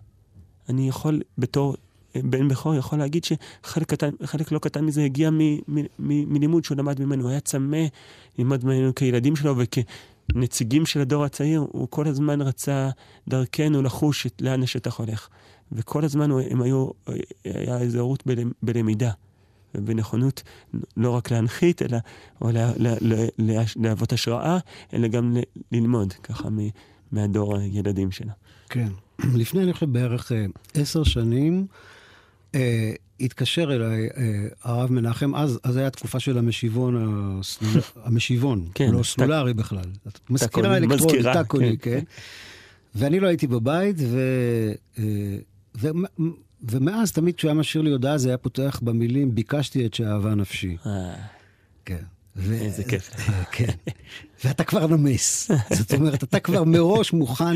[0.70, 1.76] אני יכול בתור
[2.16, 4.10] אה, בן בכור, יכול להגיד שחלק קטן,
[4.52, 5.30] לא קטן מזה הגיע
[6.00, 7.24] מלימוד שהוא למד ממנו.
[7.24, 7.86] הוא היה צמא
[8.38, 9.56] ללמוד ממנו כילדים שלו
[10.32, 12.90] וכנציגים של הדור הצעיר, הוא כל הזמן רצה
[13.28, 15.28] דרכנו לחוש את לאן השטח הולך.
[15.72, 16.88] וכל הזמן הוא- הם היו,
[17.44, 19.12] היה איזו הורות בלמ- בלמידה.
[19.76, 20.44] ובנכונות
[20.98, 21.98] לא רק להנחית, אלא,
[22.42, 24.58] או לה, לה, לה, לה, להוות השראה,
[24.94, 25.40] אלא גם ל,
[25.72, 26.58] ללמוד, ככה מ,
[27.12, 28.32] מהדור הילדים שלה.
[28.70, 28.88] כן.
[29.36, 31.68] לפני, אני חושב, בערך אה, עשר שנים,
[32.56, 36.96] אה, התקשר אליי אה, הרב מנחם, אז, אז הייתה תקופה של המשיבון,
[37.40, 39.86] הסלול, המשיבון, כן, לא סלולרי בכלל.
[40.30, 41.92] מזכירה אלקטרונית, טקוני, כן.
[41.92, 42.04] כן.
[42.96, 44.20] ואני לא הייתי בבית, ו,
[45.00, 45.04] אה,
[45.78, 45.88] ו,
[46.64, 50.78] ומאז תמיד כשהוא היה משאיר לי הודעה, זה היה פותח במילים, ביקשתי את שאהבה נפשי.
[50.86, 51.16] אה,
[51.86, 52.04] כן.
[52.38, 52.54] ו...
[52.54, 53.10] איזה כיף.
[53.52, 53.66] כן.
[54.46, 55.52] ואתה כבר נמס.
[55.74, 57.56] זאת אומרת, אתה כבר מראש מוכן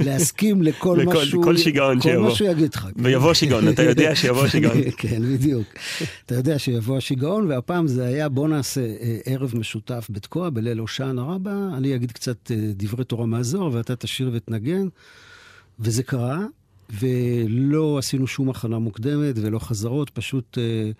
[0.00, 1.44] להסכים לכל לכל- מה שהוא...
[1.44, 2.28] כל שיגעון כל שיבוא.
[2.28, 2.80] מה שהוא יגיד לך.
[2.80, 3.04] כן.
[3.04, 4.76] ויבוא שיגעון, אתה יודע שיבוא שיגעון.
[4.96, 5.66] כן, בדיוק.
[6.26, 11.20] אתה יודע שיבוא השיגעון, והפעם זה היה, בוא נעשה אה, ערב משותף בתקוע, בליל הושענא
[11.20, 14.88] רבה, אני אגיד קצת אה, דברי תורה מהזוהר, ואתה תשיר ותנגן.
[15.80, 16.38] וזה קרה,
[17.00, 20.90] ולא עשינו שום הכנה מוקדמת ולא חזרות, פשוט אה,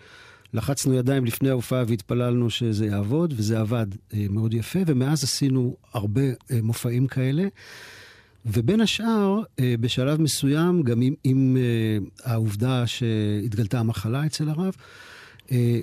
[0.54, 6.20] לחצנו ידיים לפני ההופעה והתפללנו שזה יעבוד, וזה עבד אה, מאוד יפה, ומאז עשינו הרבה
[6.22, 7.46] אה, מופעים כאלה.
[8.46, 11.56] ובין השאר, אה, בשלב מסוים, גם עם, עם
[12.24, 14.74] העובדה שהתגלתה המחלה אצל הרב,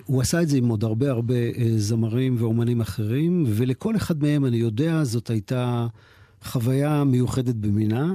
[0.05, 1.35] הוא עשה את זה עם עוד הרבה הרבה
[1.77, 5.87] זמרים ואומנים אחרים, ולכל אחד מהם, אני יודע, זאת הייתה
[6.43, 8.13] חוויה מיוחדת במינה.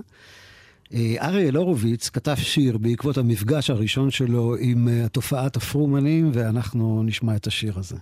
[0.94, 7.36] אה, אריאל הורוביץ כתב שיר בעקבות המפגש הראשון שלו עם אה, תופעת הפרומנים, ואנחנו נשמע
[7.36, 7.96] את השיר הזה.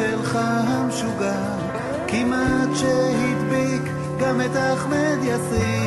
[0.00, 1.42] שלך המשוגע.
[2.08, 3.82] כמעט שהדביק
[4.20, 5.79] גם את אחמד יאסין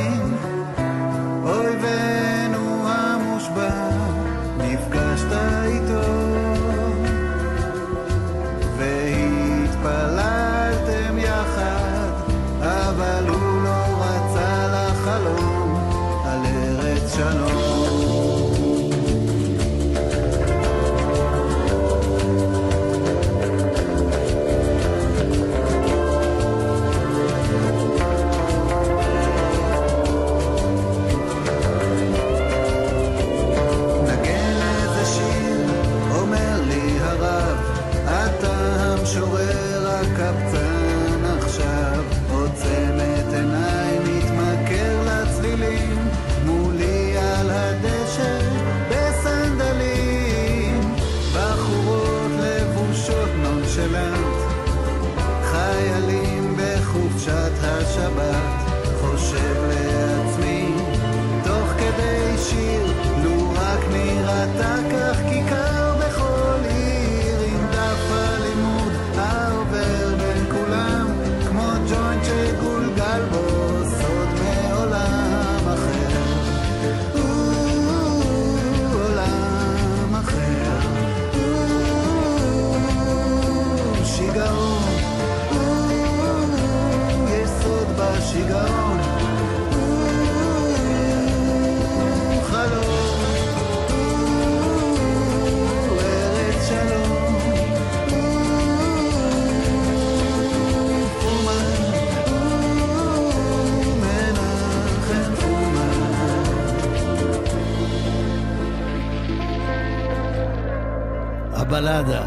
[111.74, 112.24] הבלדה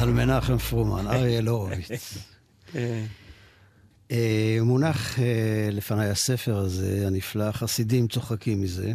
[0.00, 2.18] על מנחם פרומן, אריאל הורוביץ.
[2.74, 3.04] אה,
[4.10, 8.92] אה, מונח אה, לפניי הספר הזה, הנפלא, חסידים צוחקים מזה,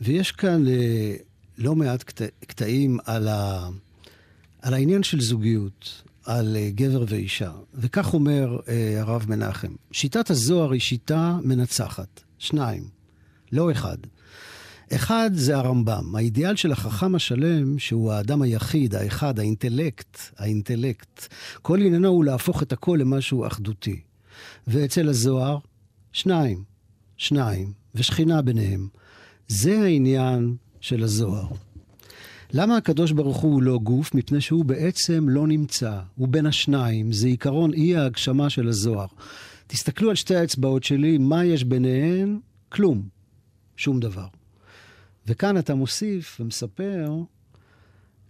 [0.00, 1.14] ויש כאן אה,
[1.58, 3.68] לא מעט קטע, קטעים על, ה,
[4.62, 7.52] על העניין של זוגיות, על גבר ואישה.
[7.74, 8.58] וכך אומר
[8.98, 12.20] הרב מנחם, שיטת הזוהר היא שיטה מנצחת.
[12.38, 12.88] שניים,
[13.52, 13.98] לא אחד.
[14.94, 21.26] אחד זה הרמב"ם, האידיאל של החכם השלם, שהוא האדם היחיד, האחד, האינטלקט, האינטלקט.
[21.62, 24.00] כל עניינו הוא להפוך את הכל למשהו אחדותי.
[24.66, 25.58] ואצל הזוהר,
[26.12, 26.64] שניים,
[27.16, 28.88] שניים, ושכינה ביניהם.
[29.48, 31.48] זה העניין של הזוהר.
[32.52, 34.14] למה הקדוש ברוך הוא לא גוף?
[34.14, 36.00] מפני שהוא בעצם לא נמצא.
[36.16, 39.06] הוא בין השניים, זה עיקרון אי ההגשמה של הזוהר.
[39.66, 42.38] תסתכלו על שתי האצבעות שלי, מה יש ביניהן?
[42.68, 43.02] כלום.
[43.76, 44.37] שום דבר.
[45.28, 47.08] וכאן אתה מוסיף ומספר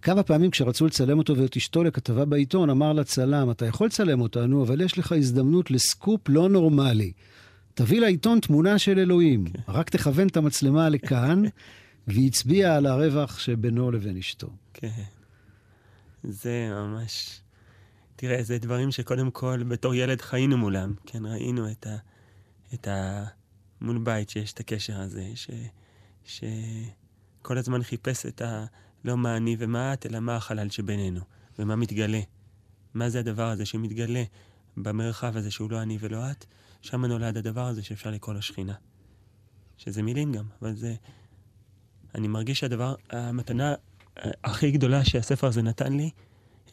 [0.02, 4.62] כמה פעמים כשרצו לצלם אותו ואת אשתו לכתבה בעיתון, אמר לצלם, אתה יכול לצלם אותנו,
[4.62, 7.12] אבל יש לך הזדמנות לסקופ לא נורמלי.
[7.74, 11.42] תביא לעיתון תמונה של אלוהים, רק תכוון את המצלמה לכאן,
[12.08, 14.48] והצביע על הרווח שבינו לבין אשתו.
[14.74, 14.88] כן.
[16.24, 17.40] זה ממש...
[18.16, 20.94] תראה, זה דברים שקודם כל, בתור ילד חיינו מולם.
[21.06, 21.96] כן, ראינו את ה...
[22.74, 23.24] את ה...
[23.80, 25.50] מול בית שיש את הקשר הזה, ש...
[26.28, 28.64] שכל הזמן חיפש את ה...
[29.04, 31.20] לא מה אני ומה את, אלא מה החלל שבינינו,
[31.58, 32.20] ומה מתגלה.
[32.94, 34.24] מה זה הדבר הזה שמתגלה
[34.76, 36.44] במרחב הזה שהוא לא אני ולא את,
[36.82, 38.74] שם נולד הדבר הזה שאפשר לקרוא לו שכינה.
[39.76, 40.94] שזה מילים גם, אבל זה...
[42.14, 43.74] אני מרגיש שהדבר, המתנה
[44.18, 46.10] אה, הכי גדולה שהספר הזה נתן לי,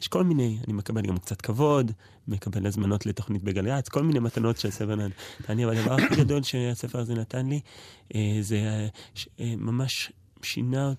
[0.00, 1.92] יש כל מיני, אני מקבל גם קצת כבוד,
[2.28, 6.98] מקבל הזמנות לתוכנית בגלגלצ, כל מיני מתנות שהספר נתן לי, אבל הדבר הכי גדול שהספר
[6.98, 7.60] הזה נתן לי,
[8.14, 8.88] אה, זה אה,
[9.40, 10.92] אה, ממש שינה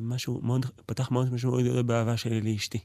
[0.00, 2.78] משהו מאוד, פתח מאוד משהו מאוד גדול באהבה שלי לאשתי.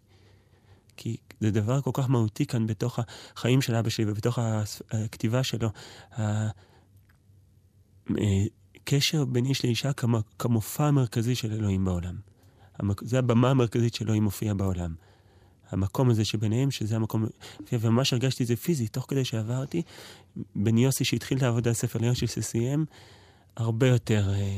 [0.98, 3.00] כי זה דבר כל כך מהותי כאן בתוך
[3.36, 4.40] החיים של אבא שלי ובתוך
[4.92, 5.70] הכתיבה שלו.
[6.12, 6.50] ה-
[8.18, 8.44] אה,
[8.84, 12.16] קשר בין איש לאישה כמו, כמופע המרכזי של אלוהים בעולם.
[12.80, 13.04] המק...
[13.04, 14.94] זה הבמה המרכזית שאלוהים מופיע בעולם.
[15.72, 17.26] המקום הזה שביניהם, שזה המקום...
[17.74, 19.82] וממש הרגשתי את זה פיזית, תוך כדי שעברתי,
[20.56, 22.86] בין יוסי שהתחיל את העבודה ספר ליוסי שסיים,
[23.58, 24.58] הרבה יותר אה,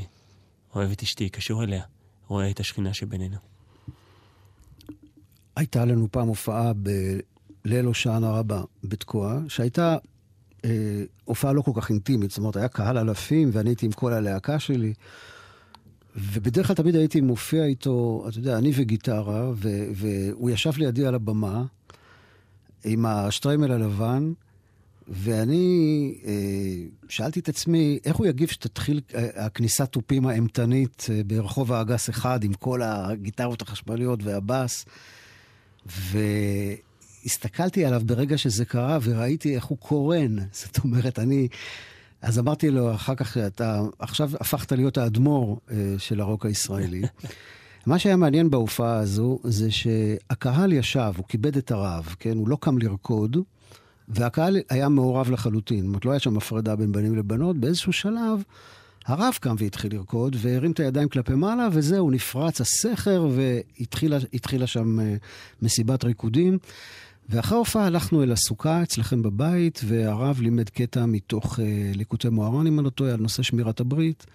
[0.75, 1.83] אוהב את אשתי, קשור אליה,
[2.27, 3.37] רואה את השכינה שבינינו.
[5.55, 9.97] הייתה לנו פעם הופעה בליל הושענא רבה בתקוע, שהייתה
[10.65, 14.13] אה, הופעה לא כל כך אינטימית, זאת אומרת, היה קהל אלפים ואני הייתי עם כל
[14.13, 14.93] הלהקה שלי.
[16.15, 21.15] ובדרך כלל תמיד הייתי מופיע איתו, אתה יודע, אני וגיטרה, ו- והוא ישב לידי על
[21.15, 21.63] הבמה
[22.83, 24.33] עם השטריימל הלבן,
[25.07, 26.33] ואני אה,
[27.09, 32.43] שאלתי את עצמי, איך הוא יגיב שתתחיל אה, הכניסת תופים האימתנית אה, ברחוב האגס אחד,
[32.43, 34.85] עם כל הגיטרות החשמליות והבאס,
[37.23, 40.35] והסתכלתי עליו ברגע שזה קרה, וראיתי איך הוא קורן.
[40.51, 41.47] זאת אומרת, אני...
[42.21, 47.01] אז אמרתי לו אחר כך, אתה עכשיו הפכת להיות האדמו"ר אה, של הרוק הישראלי.
[47.85, 52.37] מה שהיה מעניין בהופעה הזו, זה שהקהל ישב, הוא כיבד את הרב, כן?
[52.37, 53.37] הוא לא קם לרקוד,
[54.07, 55.79] והקהל היה מעורב לחלוטין.
[55.79, 57.57] זאת אומרת, לא היה שם הפרדה בין בנים לבנות.
[57.57, 58.43] באיזשהו שלב,
[59.05, 65.15] הרב קם והתחיל לרקוד, והרים את הידיים כלפי מעלה, וזהו, נפרץ הסכר, והתחילה שם אה,
[65.61, 66.57] מסיבת ריקודים.
[67.31, 72.79] ואחרי ההופעה הלכנו אל הסוכה אצלכם בבית, והרב לימד קטע מתוך אה, ליקוטי מוהר"ן, אם
[72.79, 74.25] אני לא טועה, על נושא שמירת הברית.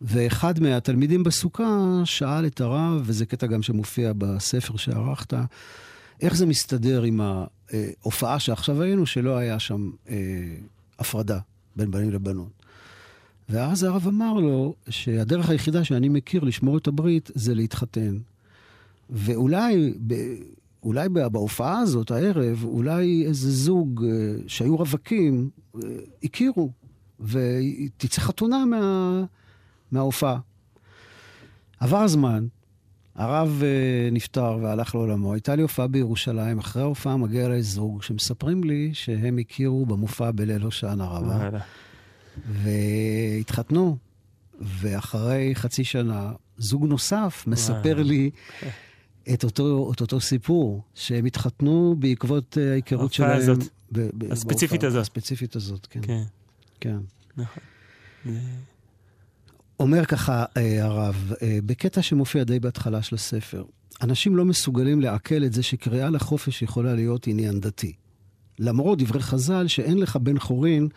[0.00, 5.34] ואחד מהתלמידים בסוכה שאל את הרב, וזה קטע גם שמופיע בספר שערכת,
[6.20, 10.16] איך זה מסתדר עם ההופעה שעכשיו היינו, שלא היה שם אה,
[10.98, 11.38] הפרדה
[11.76, 12.62] בין בנים לבנות.
[13.48, 18.18] ואז הרב אמר לו שהדרך היחידה שאני מכיר לשמור את הברית זה להתחתן.
[19.10, 20.14] ואולי, ב,
[20.86, 25.80] אולי בהופעה הזאת, הערב, אולי איזה זוג אה, שהיו רווקים, אה,
[26.24, 26.70] הכירו,
[27.20, 29.24] ותצא חתונה מה,
[29.92, 30.38] מההופעה.
[31.80, 32.46] עבר הזמן,
[33.14, 35.32] הרב uh, נפטר והלך לעולמו.
[35.32, 40.62] הייתה לי הופעה בירושלים, אחרי ההופעה מגיע אליי זוג שמספרים לי שהם הכירו במופע בליל
[40.62, 41.58] הושענא רבה, וואלה.
[42.48, 43.96] והתחתנו.
[44.60, 48.02] ואחרי חצי שנה, זוג נוסף מספר.
[48.02, 48.30] לי
[49.34, 53.30] את אותו, את אותו סיפור, שהם התחתנו בעקבות אה, ההיכרות שלהם.
[53.30, 53.68] ההופעה הזאת.
[53.92, 55.00] ב- ב- הספציפית הזאת.
[55.02, 56.00] הספציפית הזאת, כן.
[56.02, 56.22] כן,
[56.80, 56.98] כן.
[57.36, 57.62] נכון.
[59.80, 63.64] אומר ככה אה, הרב, אה, בקטע שמופיע די בהתחלה של הספר,
[64.02, 67.92] אנשים לא מסוגלים לעכל את זה שקריאה לחופש יכולה להיות עניין דתי.
[68.58, 70.88] למרות דברי חז"ל שאין לך בן חורין,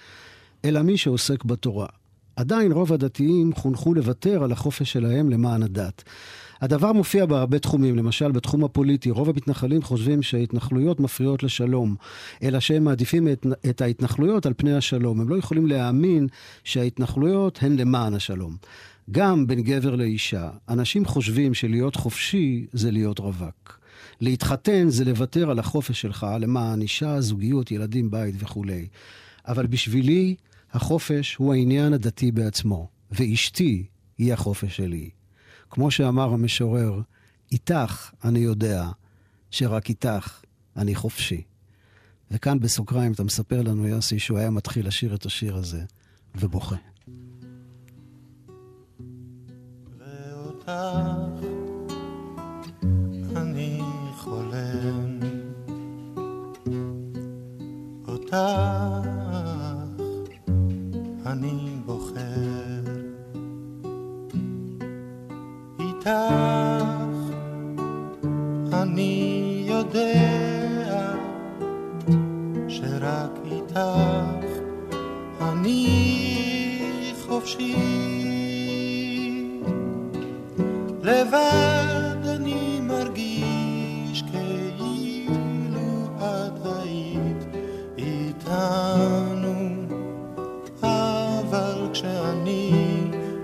[0.66, 1.88] אלא מי שעוסק בתורה.
[2.36, 6.04] עדיין רוב הדתיים חונכו לוותר על החופש שלהם למען הדת.
[6.62, 11.96] הדבר מופיע בהרבה תחומים, למשל בתחום הפוליטי, רוב המתנחלים חושבים שההתנחלויות מפריעות לשלום,
[12.44, 15.22] אלא שהם מעדיפים את, את ההתנחלויות על פני השלום.
[15.22, 16.28] הם לא יכולים להאמין
[16.64, 18.56] שההתנחלויות הן למען השלום.
[19.12, 23.80] גם בין גבר לאישה, אנשים חושבים שלהיות חופשי זה להיות רווק.
[24.22, 28.88] להתחתן זה לוותר על החופש שלך למען אישה, זוגיות, ילדים, בית וכולי.
[29.48, 30.36] אבל בשבילי,
[30.74, 33.86] החופש הוא העניין הדתי בעצמו, ואשתי
[34.18, 35.10] היא החופש שלי.
[35.70, 37.02] כמו שאמר המשורר,
[37.52, 38.90] איתך אני יודע
[39.52, 40.42] שרק איתך
[40.78, 41.42] אני חופשי.
[42.32, 45.84] וכאן בסוגריים אתה מספר לנו, יוסי, שהוא היה מתחיל לשיר את השיר הזה,
[46.36, 46.76] ובוכה.
[53.36, 53.82] אני
[54.18, 55.20] חולם,
[58.08, 58.36] אותך
[61.26, 61.79] אני
[66.00, 66.10] איתך
[68.74, 71.14] אני יודע
[72.68, 73.80] שרק איתך
[75.42, 75.86] אני
[77.28, 77.76] חופשי.
[81.04, 87.46] לבד אני מרגיש כאילו את היית
[87.98, 89.70] איתנו,
[90.82, 92.70] אבל כשאני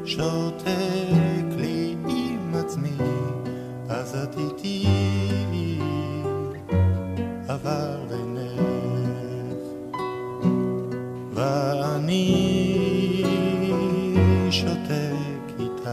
[0.05, 1.24] עצמי,
[4.05, 4.85] אז את איתי,
[7.47, 8.61] אבל אינך.
[11.33, 12.25] ואני
[14.51, 15.89] שותק איתך,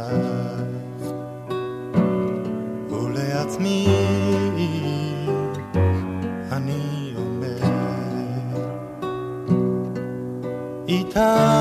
[2.91, 3.87] ולעצמי
[6.53, 7.63] אני אומר,
[10.89, 11.52] איתך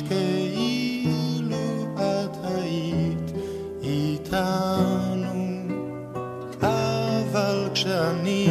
[0.00, 3.32] מרגיש כאילו את היית
[3.82, 5.60] איתנו.
[6.60, 8.48] אבל כשאני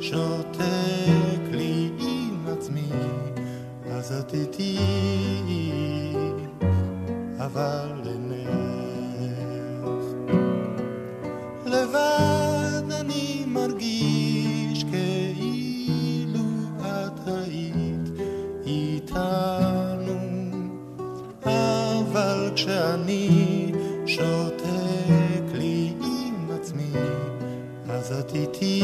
[0.00, 2.90] שותק לי עם עצמי
[3.90, 4.78] אז את איתי.
[7.38, 7.95] אבל
[28.62, 28.82] איתי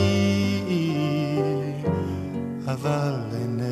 [2.67, 3.63] אבל אינך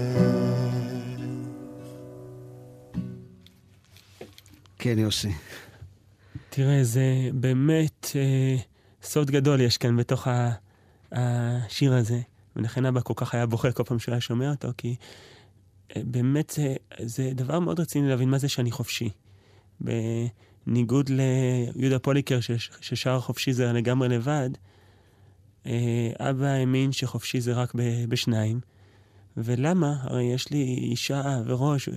[4.79, 5.33] כן, יוסי.
[6.51, 8.57] תראה, זה באמת אה,
[9.03, 10.51] סוד גדול יש כאן בתוך ה,
[11.13, 12.21] השיר הזה.
[12.57, 14.97] ולכן אבא כל כך היה בוכה כל פעם שהוא היה שומע אותו, כי
[15.97, 19.11] אה, באמת זה, זה דבר מאוד רציני להבין מה זה שאני חופשי.
[19.81, 24.51] בניגוד ליהודה פוליקר ש- ששר חופשי זה לגמרי לבד,
[26.19, 27.73] אבא האמין שחופשי זה רק
[28.09, 28.61] בשניים.
[29.37, 29.97] ולמה?
[30.01, 31.89] הרי יש לי אישה וראש,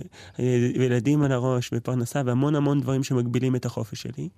[0.78, 4.28] וילדים על הראש, ופרנסה, והמון המון דברים שמגבילים את החופש שלי.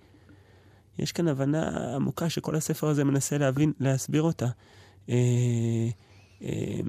[0.99, 4.47] יש כאן הבנה עמוקה שכל הספר הזה מנסה להבין, להסביר אותה.
[5.09, 5.15] אה,
[6.43, 6.81] אה,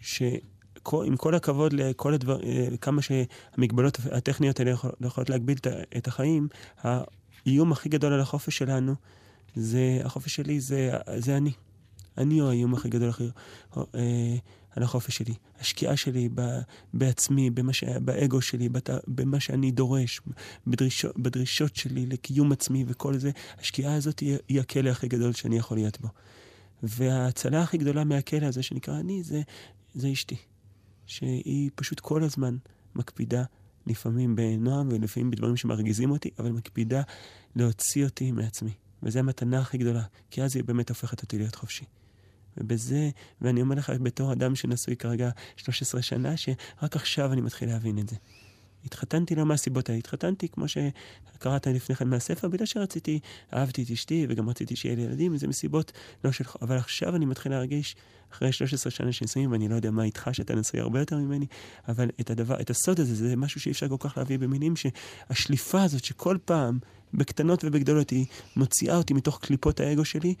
[0.00, 5.58] שעם כל הכבוד לכל הדבר, אה, כמה שהמגבלות הטכניות האלה יכול- יכולות להגביל
[5.96, 8.94] את החיים, האיום הכי גדול על החופש שלנו,
[9.54, 11.52] זה, החופש שלי זה, זה אני.
[12.18, 13.28] אני הוא האיום הכי גדול הכי,
[13.76, 14.36] אה,
[14.76, 15.34] על החופש שלי.
[15.60, 16.42] השקיעה שלי ב,
[16.94, 20.20] בעצמי, במה ש, באגו שלי, בת, במה שאני דורש,
[20.66, 25.56] בדרישות, בדרישות שלי לקיום עצמי וכל זה, השקיעה הזאת היא, היא הכלא הכי גדול שאני
[25.56, 26.08] יכול להיות בו.
[26.82, 29.42] וההצלה הכי גדולה מהכלא הזה שנקרא אני, זה,
[29.94, 30.36] זה אשתי.
[31.06, 32.56] שהיא פשוט כל הזמן
[32.94, 33.44] מקפידה,
[33.86, 37.02] לפעמים בנועם ולפעמים בדברים שמרגיזים אותי, אבל מקפידה
[37.56, 38.72] להוציא אותי מעצמי.
[39.02, 41.84] וזו המתנה הכי גדולה, כי אז היא באמת הופכת אותי להיות חופשי.
[42.56, 47.98] ובזה, ואני אומר לך בתור אדם שנשוי כרגע 13 שנה, שרק עכשיו אני מתחיל להבין
[47.98, 48.16] את זה.
[48.84, 53.20] התחתנתי לא מהסיבות האלה, התחתנתי כמו שקראת לפני כן מהספר, בגלל שרציתי,
[53.54, 55.92] אהבתי את אשתי וגם רציתי שיהיה לי ילדים, וזה מסיבות
[56.24, 56.44] לא של...
[56.62, 57.96] אבל עכשיו אני מתחיל להרגיש,
[58.32, 61.46] אחרי 13 שנה של נישואים, ואני לא יודע מה איתך, שאתה נשוי הרבה יותר ממני,
[61.88, 65.82] אבל את הדבר, את הסוד הזה, זה משהו שאי אפשר כל כך להביא במילים, שהשליפה
[65.82, 66.78] הזאת שכל פעם,
[67.14, 68.26] בקטנות ובגדולות, היא
[68.56, 70.34] מוציאה אותי מתוך קליפות האגו שלי,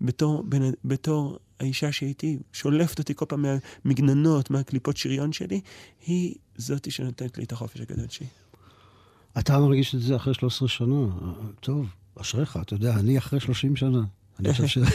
[0.00, 3.44] בתור, בין, בתור האישה שהייתי, שולפת אותי כל פעם
[3.84, 5.60] מהמגננות, מהקליפות שריון שלי,
[6.06, 8.26] היא זאתי שנותנת לי את החופש הגדול שלי.
[9.38, 11.06] אתה מרגיש את זה אחרי 13 שנה.
[11.60, 11.86] טוב,
[12.20, 14.02] אשריך, אתה יודע, אני אחרי 30 שנה.
[14.40, 14.78] אני חושב ש...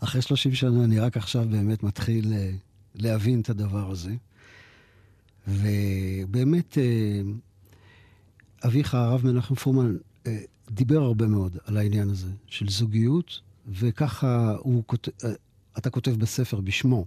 [0.00, 2.50] אחרי 30 שנה אני רק עכשיו באמת מתחיל אה,
[2.94, 4.14] להבין את הדבר הזה.
[5.48, 7.20] ובאמת, אה,
[8.64, 9.96] אביך, הרב מנחם פורמן,
[10.26, 10.38] אה,
[10.70, 14.82] דיבר הרבה מאוד על העניין הזה של זוגיות, וככה הוא
[15.24, 15.30] אה,
[15.78, 17.06] אתה כותב בספר בשמו.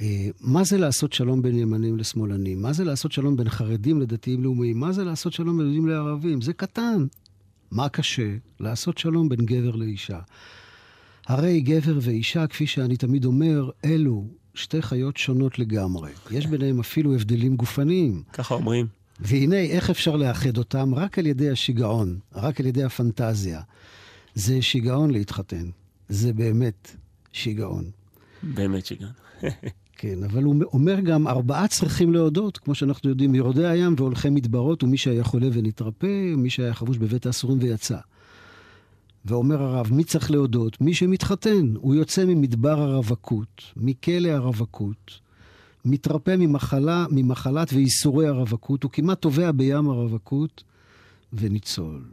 [0.00, 2.62] אה, מה זה לעשות שלום בין ימנים לשמאלנים?
[2.62, 4.80] מה זה לעשות שלום בין חרדים לדתיים לאומיים?
[4.80, 6.40] מה זה לעשות שלום בין יהודים לערבים?
[6.40, 7.06] זה קטן.
[7.70, 8.36] מה קשה?
[8.60, 10.18] לעשות שלום בין גבר לאישה.
[11.26, 16.10] הרי גבר ואישה, כפי שאני תמיד אומר, אלו שתי חיות שונות לגמרי.
[16.30, 18.22] יש ביניהם אפילו הבדלים גופניים.
[18.32, 18.86] ככה אומרים.
[19.20, 20.94] והנה, איך אפשר לאחד אותם?
[20.94, 23.60] רק על ידי השיגעון, רק על ידי הפנטזיה.
[24.34, 25.70] זה שיגעון להתחתן.
[26.08, 26.96] זה באמת
[27.32, 27.84] שיגעון.
[28.42, 29.12] באמת שיגעון.
[29.96, 34.82] כן, אבל הוא אומר גם, ארבעה צריכים להודות, כמו שאנחנו יודעים, יורדי הים והולכי מדברות,
[34.82, 37.98] ומי שהיה חולה ונתרפא, ומי שהיה חבוש בבית האסורים ויצא.
[39.24, 40.80] ואומר הרב, מי צריך להודות?
[40.80, 41.74] מי שמתחתן.
[41.76, 45.20] הוא יוצא ממדבר הרווקות, מכלא הרווקות,
[45.84, 50.64] מתרפא ממחלה, ממחלת וייסורי הרווקות, הוא כמעט טובע בים הרווקות
[51.32, 52.04] וניצול.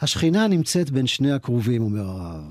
[0.00, 2.44] השכינה נמצאת בין שני הכרובים, אומר הרב.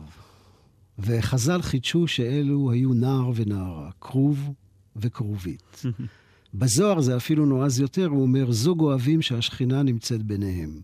[1.00, 4.50] וחז"ל חידשו שאלו היו נער ונערה, כרוב
[4.96, 5.82] וכרובית.
[6.54, 10.82] בזוהר זה אפילו נועז יותר, הוא אומר, זוג אוהבים שהשכינה נמצאת ביניהם.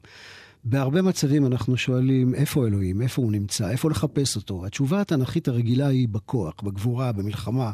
[0.64, 3.02] בהרבה מצבים אנחנו שואלים, איפה אלוהים?
[3.02, 3.70] איפה הוא נמצא?
[3.70, 4.66] איפה לחפש אותו?
[4.66, 7.72] התשובה התנ"כית הרגילה היא בכוח, בגבורה, במלחמה,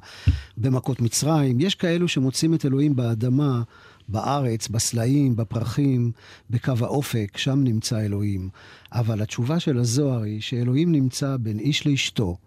[0.57, 1.59] במכות מצרים.
[1.59, 3.63] יש כאלו שמוצאים את אלוהים באדמה,
[4.07, 6.11] בארץ, בסלעים, בפרחים,
[6.49, 8.49] בקו האופק, שם נמצא אלוהים.
[8.91, 12.37] אבל התשובה של הזוהר היא שאלוהים נמצא בין איש לאשתו.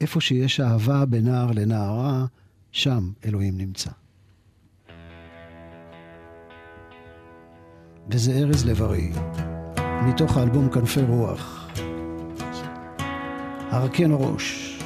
[0.00, 2.26] איפה שיש אהבה בין נער לנערה,
[2.72, 3.90] שם אלוהים נמצא.
[8.10, 9.10] וזה ארז לב-ארי,
[10.08, 11.68] מתוך האלבום כנפי רוח.
[13.70, 14.77] הרכן ראש.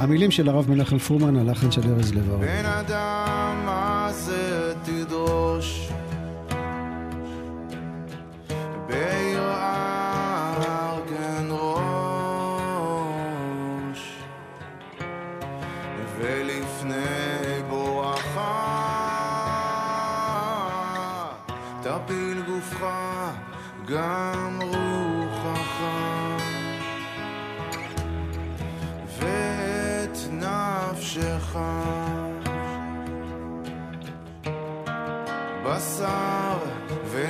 [0.00, 2.46] המילים של הרב מנחם פרומן, הלחן של ארז לב-ארי.
[2.46, 5.90] בן אדם מה זה תדרוש
[8.86, 10.50] ביראה
[11.08, 11.80] כן ראש
[16.18, 16.94] ולפני
[17.70, 18.66] בואכה
[21.82, 22.84] תפיל גופך
[23.88, 24.19] גם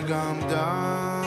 [0.10, 1.22] וגם דם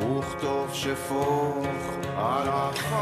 [0.00, 1.66] וכתוב שפוך
[2.16, 3.00] על עפר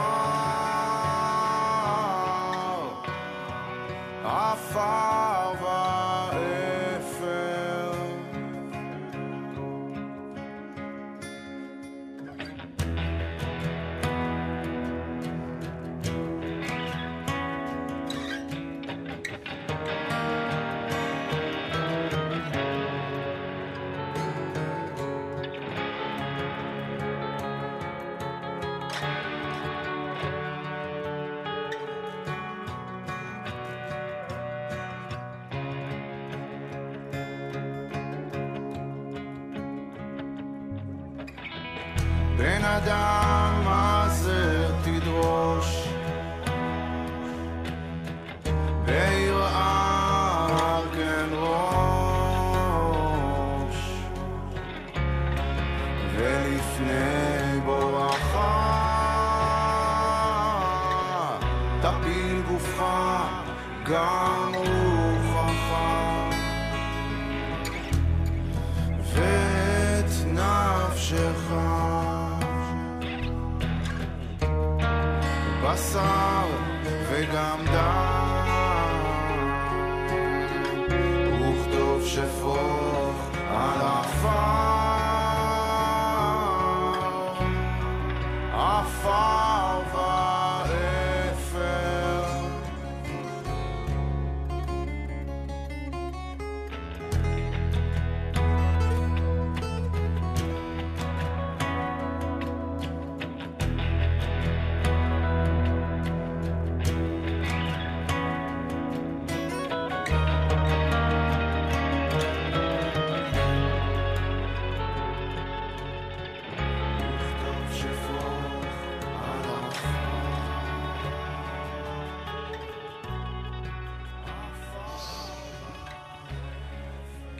[4.25, 5.12] עפר
[62.04, 63.52] תפיל גופך
[63.84, 65.74] גם רוחך.
[69.14, 71.54] ואת נפשך.
[75.64, 76.33] בשר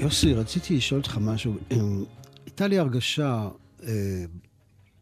[0.04, 1.58] יוסי, רציתי לשאול אותך משהו.
[1.72, 2.04] אמ,
[2.46, 3.50] הייתה לי הרגשה
[3.84, 4.26] אה,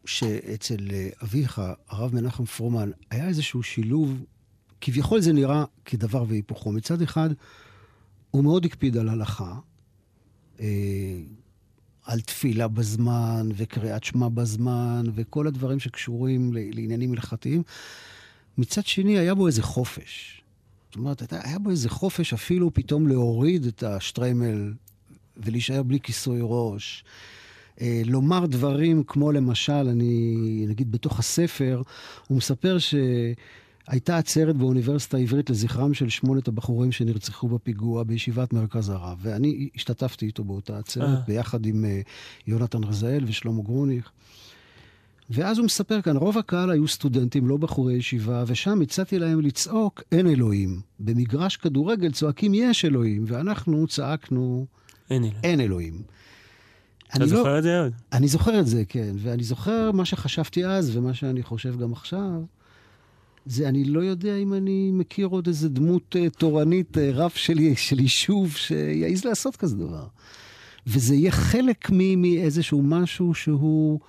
[0.04, 4.24] שאצל אה, אביך, הרב מנחם פרומן, היה איזשהו שילוב,
[4.80, 6.72] כביכול זה נראה כדבר והיפוכו.
[6.72, 7.30] מצד אחד,
[8.30, 9.54] הוא מאוד הקפיד על הלכה,
[10.60, 10.66] אה,
[12.04, 17.62] על תפילה בזמן, וקריאת שמע בזמן, וכל הדברים שקשורים לעניינים הלכתיים.
[18.58, 20.42] מצד שני, היה בו איזה חופש.
[20.90, 24.72] זאת אומרת, היה בו איזה חופש אפילו פתאום להוריד את השטריימל
[25.36, 27.04] ולהישאר בלי כיסוי ראש.
[27.80, 31.82] אה, לומר דברים כמו למשל, אני נגיד בתוך הספר,
[32.28, 39.18] הוא מספר שהייתה עצרת באוניברסיטה העברית לזכרם של שמונת הבחורים שנרצחו בפיגוע בישיבת מרכז הרב,
[39.22, 41.24] ואני השתתפתי איתו באותה עצרת, אה.
[41.26, 42.00] ביחד עם אה,
[42.46, 44.10] יונתן רזאל ושלמה גרוניך.
[45.30, 50.02] ואז הוא מספר כאן, רוב הקהל היו סטודנטים, לא בחורי ישיבה, ושם הצעתי להם לצעוק,
[50.12, 50.80] אין אלוהים.
[51.00, 54.66] במגרש כדורגל צועקים, יש אלוהים, ואנחנו צעקנו,
[55.10, 55.40] אין אלוהים.
[55.42, 56.02] אין אלוהים.
[57.08, 57.92] אתה אני לא- זוכר את זה עוד?
[58.12, 59.14] אני זוכר את זה, כן.
[59.18, 62.42] ואני זוכר מה שחשבתי אז ומה שאני חושב גם עכשיו.
[63.46, 67.58] זה, אני לא יודע אם אני מכיר עוד איזה דמות uh, תורנית, uh, רב של,
[67.76, 70.06] של יישוב, שיעז לעשות כזה דבר.
[70.86, 74.00] וזה יהיה חלק מאיזשהו משהו שהוא,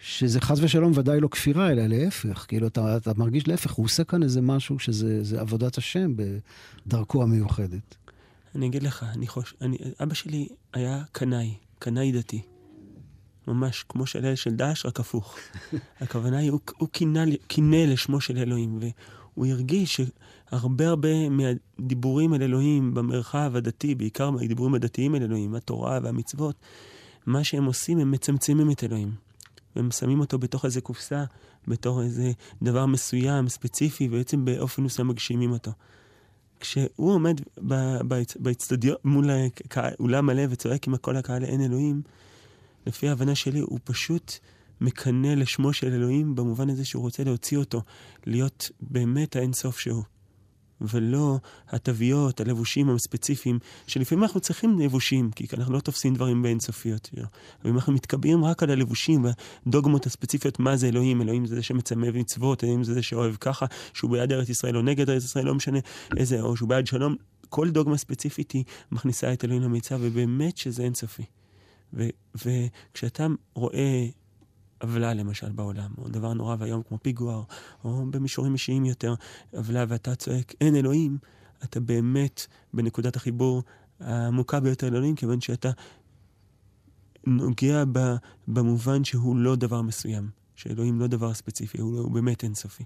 [0.00, 2.44] שזה חס ושלום ודאי לא כפירה, אלא להפך.
[2.48, 6.12] כאילו, אתה, אתה מרגיש להפך, הוא עושה כאן איזה משהו שזה זה עבודת השם
[6.86, 7.96] בדרכו המיוחדת.
[8.54, 9.54] אני אגיד לך, אני חוש...
[9.60, 9.78] אני...
[10.02, 12.42] אבא שלי היה קנאי, קנאי דתי.
[13.48, 15.36] ממש כמו של אלה של דאעש, רק הפוך.
[16.00, 16.88] הכוונה היא, הוא, הוא
[17.48, 24.74] קינא, לשמו של אלוהים, והוא הרגיש שהרבה הרבה מהדיבורים על אלוהים במרחב הדתי, בעיקר הדיבורים
[24.74, 26.56] הדתיים על אלוהים, התורה והמצוות,
[27.26, 29.14] מה שהם עושים, הם מצמצמים את אלוהים.
[29.76, 31.24] והם שמים אותו בתוך איזה קופסה,
[31.68, 32.32] בתור איזה
[32.62, 35.72] דבר מסוים, ספציפי, ובעצם באופן מסוים מגשימים אותו.
[36.60, 37.40] כשהוא עומד
[38.38, 39.30] באצטדיון מול
[40.00, 42.02] אולם מלא וצועק עם כל הקהל אין אלוהים,
[42.86, 44.32] לפי ההבנה שלי, הוא פשוט
[44.80, 47.82] מקנא לשמו של אלוהים במובן הזה שהוא רוצה להוציא אותו,
[48.26, 50.02] להיות באמת האינסוף שהוא.
[50.80, 57.10] ולא התוויות, הלבושים הספציפיים, שלפעמים אנחנו צריכים לבושים, כי אנחנו לא תופסים דברים באינסופיות.
[57.14, 61.62] אבל אם אנחנו מתקבעים רק על הלבושים והדוגמות הספציפיות, מה זה אלוהים, אלוהים זה זה
[61.62, 65.44] שמצמא מצוות, אלוהים זה זה שאוהב ככה, שהוא בעד ארץ ישראל או נגד ארץ ישראל,
[65.44, 65.78] לא משנה
[66.16, 67.16] איזה, או שהוא בעד שלום,
[67.48, 71.24] כל דוגמה ספציפית היא מכניסה את אלוהים למיצה, ובאמת שזה אינסופי.
[72.34, 74.06] וכשאתה רואה
[74.80, 77.44] עוולה למשל בעולם, או דבר נורא ואיום כמו פיגוע,
[77.84, 79.14] או במישורים אישיים יותר,
[79.52, 81.18] עוולה ואתה צועק, אין אלוהים,
[81.64, 83.62] אתה באמת בנקודת החיבור
[84.00, 85.70] העמוקה ביותר לאלוהים, כיוון שאתה
[87.26, 88.14] נוגע ב,
[88.48, 92.84] במובן שהוא לא דבר מסוים, שאלוהים לא דבר ספציפי, הוא, הוא באמת אינסופי.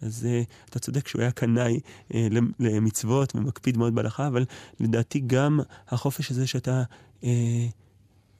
[0.00, 2.14] אז uh, אתה צודק שהוא היה קנאי uh,
[2.60, 4.44] למצוות ומקפיד מאוד בהלכה, אבל
[4.80, 6.82] לדעתי גם החופש הזה שאתה...
[7.22, 7.26] Uh,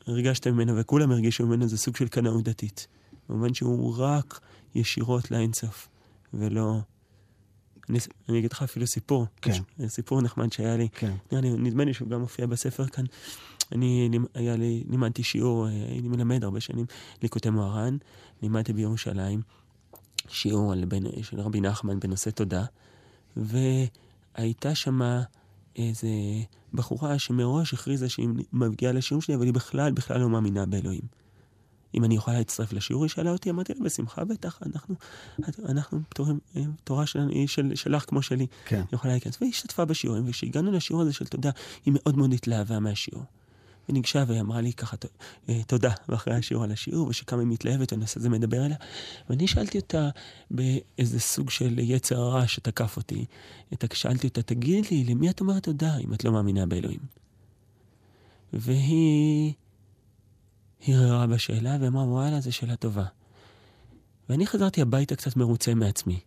[0.07, 2.87] הרגשת ממנו וכולם הרגישו ממנו זה סוג של קנאות דתית.
[3.29, 4.41] במובן שהוא רק
[4.75, 5.89] ישירות לאינסוף,
[6.35, 6.79] ולא...
[7.91, 7.99] אני,
[8.29, 9.27] אני אגיד לך אפילו סיפור.
[9.43, 9.53] כן.
[9.89, 10.89] סיפור נחמד שהיה לי.
[10.89, 11.13] כן.
[11.33, 13.05] לי, נדמה לי שהוא גם מופיע בספר כאן.
[13.73, 16.87] אני, היה לי, לימדתי שיעור, הייתי מלמד הרבה שנים,
[17.23, 17.97] ליקוטי מוהר"ן,
[18.43, 19.41] לימדתי בירושלים,
[20.29, 22.65] שיעור על בן, של רבי נחמן בנושא תודה,
[23.37, 25.23] והייתה שמה...
[25.77, 26.09] איזה
[26.75, 31.25] בחורה שמראש הכריזה שהיא מגיעה לשיעור שלי, אבל היא בכלל, בכלל לא מאמינה באלוהים.
[31.95, 34.95] אם אני יכולה להצטרף לשיעור, היא שאלה אותי, אמרתי לה, בשמחה בטח, אנחנו,
[35.69, 36.39] אנחנו פתורים,
[36.85, 38.47] תורה שלנו היא של, שלך כמו שלי.
[38.65, 38.77] כן.
[38.77, 39.39] היא יכולה להיכנס.
[39.41, 41.51] והיא השתתפה בשיעורים, וכשהגענו לשיעור הזה של תודה,
[41.85, 43.25] היא מאוד מאוד התלהבה מהשיעור.
[43.89, 44.97] וניגשה ואמרה לי ככה,
[45.67, 48.77] תודה, ואחרי השיעור על השיעור, ושכמה היא מתלהבת, הנושא הזה מדבר אליה.
[49.31, 50.09] ואני שאלתי אותה
[50.51, 53.25] באיזה סוג של יצר רע שתקף אותי.
[53.93, 57.01] שאלתי אותה, תגיד לי, למי את אומרת תודה אם את לא מאמינה באלוהים?
[58.53, 59.55] והיא
[60.87, 63.05] הרהרה בשאלה ואמרה, וואלה, זו שאלה טובה.
[64.29, 66.21] ואני חזרתי הביתה קצת מרוצה מעצמי.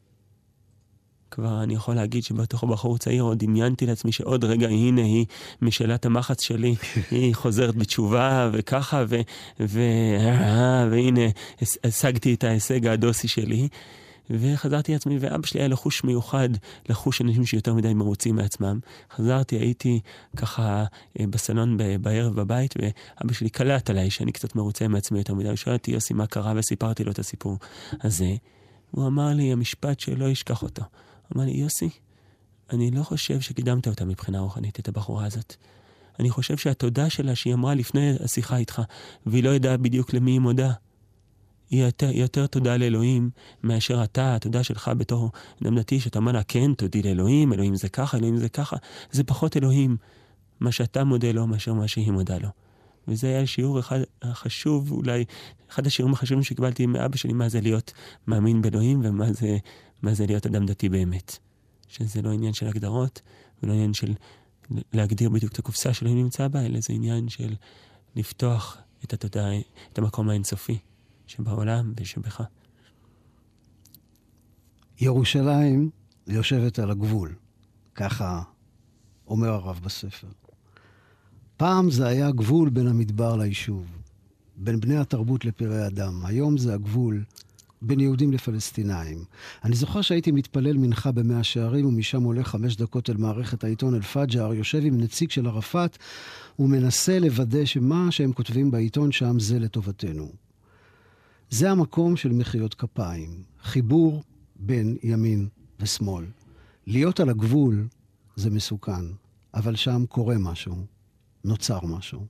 [1.32, 5.26] כבר אני יכול להגיד שבתוך בחור צעיר עוד דמיינתי לעצמי שעוד רגע הנה היא
[5.62, 6.76] משאלת המחץ שלי,
[7.12, 9.22] היא חוזרת בתשובה וככה, ו,
[9.60, 9.82] ו,
[10.20, 11.22] אה, והנה
[11.84, 13.68] השגתי את ההישג הדוסי שלי.
[14.30, 16.50] וחזרתי לעצמי, ואבא שלי היה לחוש מיוחד,
[16.90, 18.80] לחוש אנשים שיותר מדי מרוצים מעצמם.
[19.16, 20.00] חזרתי, הייתי
[20.38, 20.86] ככה
[21.20, 25.50] אה, בסלון בערב בבית, ואבא שלי קלט עליי שאני קצת מרוצה מעצמי יותר מדי.
[25.50, 26.54] הוא אותי, יוסי, מה קרה?
[26.56, 27.58] וסיפרתי לו את הסיפור
[28.02, 28.36] הזה.
[28.92, 30.84] הוא אמר לי, המשפט שלא ישכח אותו.
[31.36, 31.90] אמר לי, יוסי,
[32.74, 35.56] אני לא חושב שקידמת אותה מבחינה רוחנית, את הבחורה הזאת.
[36.20, 38.82] אני חושב שהתודה שלה שהיא אמרה לפני השיחה איתך,
[39.26, 40.72] והיא לא ידעה בדיוק למי היא מודה,
[41.70, 43.30] היא יותר, יותר תודה לאלוהים
[43.64, 45.32] מאשר אתה, התודה שלך בתור
[45.64, 48.78] אדם דתי, שאתה אומר לה, כן, תודי לאלוהים, אלוהים זה ככה, אלוהים זה ככה,
[49.12, 49.98] זה פחות אלוהים,
[50.60, 52.50] מה שאתה מודה לו מאשר מה שהיא מודה לו.
[53.08, 55.26] וזה היה שיעור אחד החשוב, אולי
[55.70, 57.94] אחד השיעורים החשובים שקיבלתי מאבא שלי, מה זה להיות
[58.28, 59.58] מאמין באלוהים ומה זה,
[60.12, 61.38] זה להיות אדם דתי באמת.
[61.88, 63.22] שזה לא עניין של הגדרות,
[63.64, 64.14] ולא עניין של
[64.94, 67.56] להגדיר בדיוק את הקופסה שאלוהים נמצא בה, אלא זה עניין של
[68.16, 69.60] לפתוח את התודעה,
[69.94, 70.78] את המקום האינסופי
[71.28, 72.44] שבעולם ושבך.
[75.02, 75.90] ירושלים
[76.28, 77.36] יושבת על הגבול,
[77.96, 78.44] ככה
[79.28, 80.28] אומר הרב בספר.
[81.58, 83.86] פעם זה היה גבול בין המדבר ליישוב,
[84.56, 86.26] בין בני התרבות לפראי אדם.
[86.26, 87.24] היום זה הגבול
[87.82, 89.24] בין יהודים לפלסטינאים.
[89.64, 94.54] אני זוכר שהייתי מתפלל מנחה במאה שערים, ומשם עולה חמש דקות אל מערכת העיתון אל-פג'ר,
[94.54, 95.98] יושב עם נציג של ערפאת,
[96.60, 100.32] ומנסה לוודא שמה שהם כותבים בעיתון שם זה לטובתנו.
[101.50, 104.24] זה המקום של מחיאות כפיים, חיבור
[104.56, 105.48] בין ימין
[105.80, 106.26] ושמאל.
[106.88, 107.88] להיות על הגבול
[108.36, 109.06] זה מסוכן,
[109.54, 110.76] אבל שם קורה משהו,
[111.44, 112.26] נוצר משהו.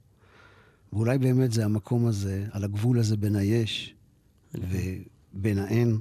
[0.93, 3.93] ואולי באמת זה המקום הזה, על הגבול הזה בין היש
[4.54, 5.04] ובין
[5.44, 6.00] האין.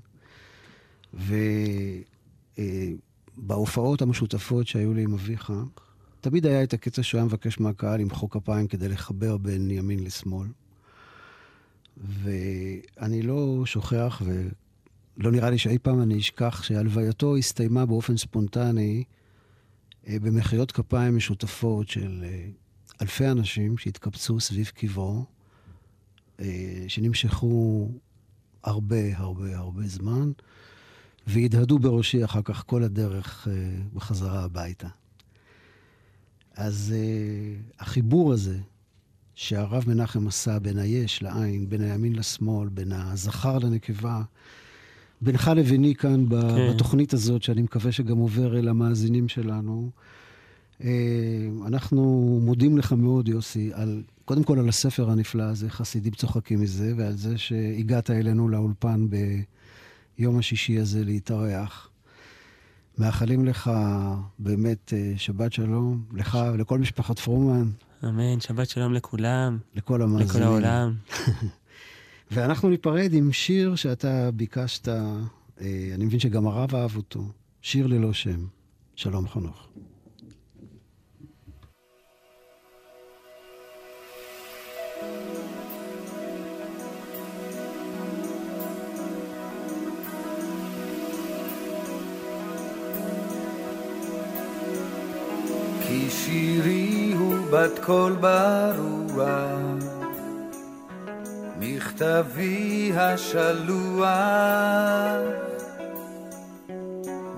[3.39, 5.53] ובהופעות המשותפות שהיו לי עם אביך,
[6.20, 10.49] תמיד היה את הקטע שהוא היה מבקש מהקהל למחוא כפיים כדי לחבר בין ימין לשמאל.
[11.97, 19.05] ואני לא שוכח, ולא נראה לי שאי פעם אני אשכח, שהלווייתו הסתיימה באופן ספונטני
[20.09, 22.49] אה, במחיאות כפיים משותפות של אה,
[23.03, 25.24] אלפי אנשים שהתקבצו סביב קברו,
[26.41, 27.89] אה, שנמשכו
[28.66, 30.32] הרבה הרבה הרבה זמן,
[31.26, 33.48] והדהדו בראשי אחר כך כל הדרך
[33.94, 34.88] בחזרה הביתה.
[36.56, 36.94] אז
[37.78, 38.58] החיבור הזה
[39.34, 44.22] שהרב מנחם עשה בין היש לעין, בין הימין לשמאל, בין הזכר לנקבה,
[45.20, 46.70] בינך לביני כאן כן.
[46.70, 49.90] בתוכנית הזאת, שאני מקווה שגם עובר אל המאזינים שלנו.
[50.84, 50.90] אה,
[51.66, 56.93] אנחנו מודים לך מאוד, יוסי, על, קודם כל על הספר הנפלא הזה, חסידים צוחקים מזה,
[56.97, 59.07] ועל זה שהגעת אלינו לאולפן
[60.18, 61.89] ביום השישי הזה להתארח.
[62.99, 63.70] מאחלים לך
[64.39, 67.70] באמת אה, שבת שלום, לך ולכל משפחת פרומן.
[68.05, 69.59] אמן, שבת שלום לכולם.
[69.74, 70.31] לכל המאזינים.
[70.31, 70.95] לכל העולם.
[72.31, 77.24] ואנחנו ניפרד עם שיר שאתה ביקשת, אה, אני מבין שגם הרב אהב אותו,
[77.62, 78.47] שיר ללא שם.
[78.97, 79.68] שלום חנוך.
[97.51, 99.26] בת קול ברוח,
[101.59, 104.07] מכתבי השלוח,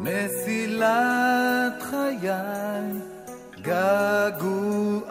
[0.00, 2.28] מסילת חיי,
[3.62, 5.08] געגועי,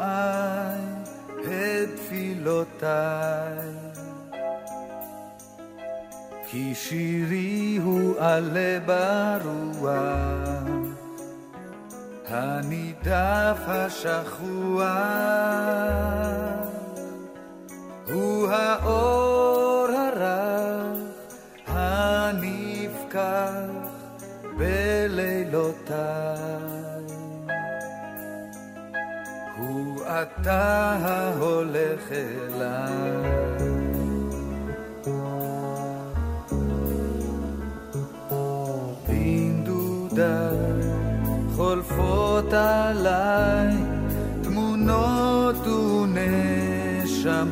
[1.40, 3.58] את תפילותיי.
[6.50, 10.67] כי שירי הוא עלה ברוח,
[12.30, 14.82] הנידף השכוח
[18.14, 21.00] הוא האור הרך
[21.68, 23.18] הנפקח
[24.58, 25.98] בלילותיי.
[29.58, 33.48] הוא אתה ההולך אליי.
[39.08, 40.57] בנדודיי
[41.97, 43.77] חולפות עליי
[44.43, 45.67] תמונות
[46.07, 47.43] ונשמות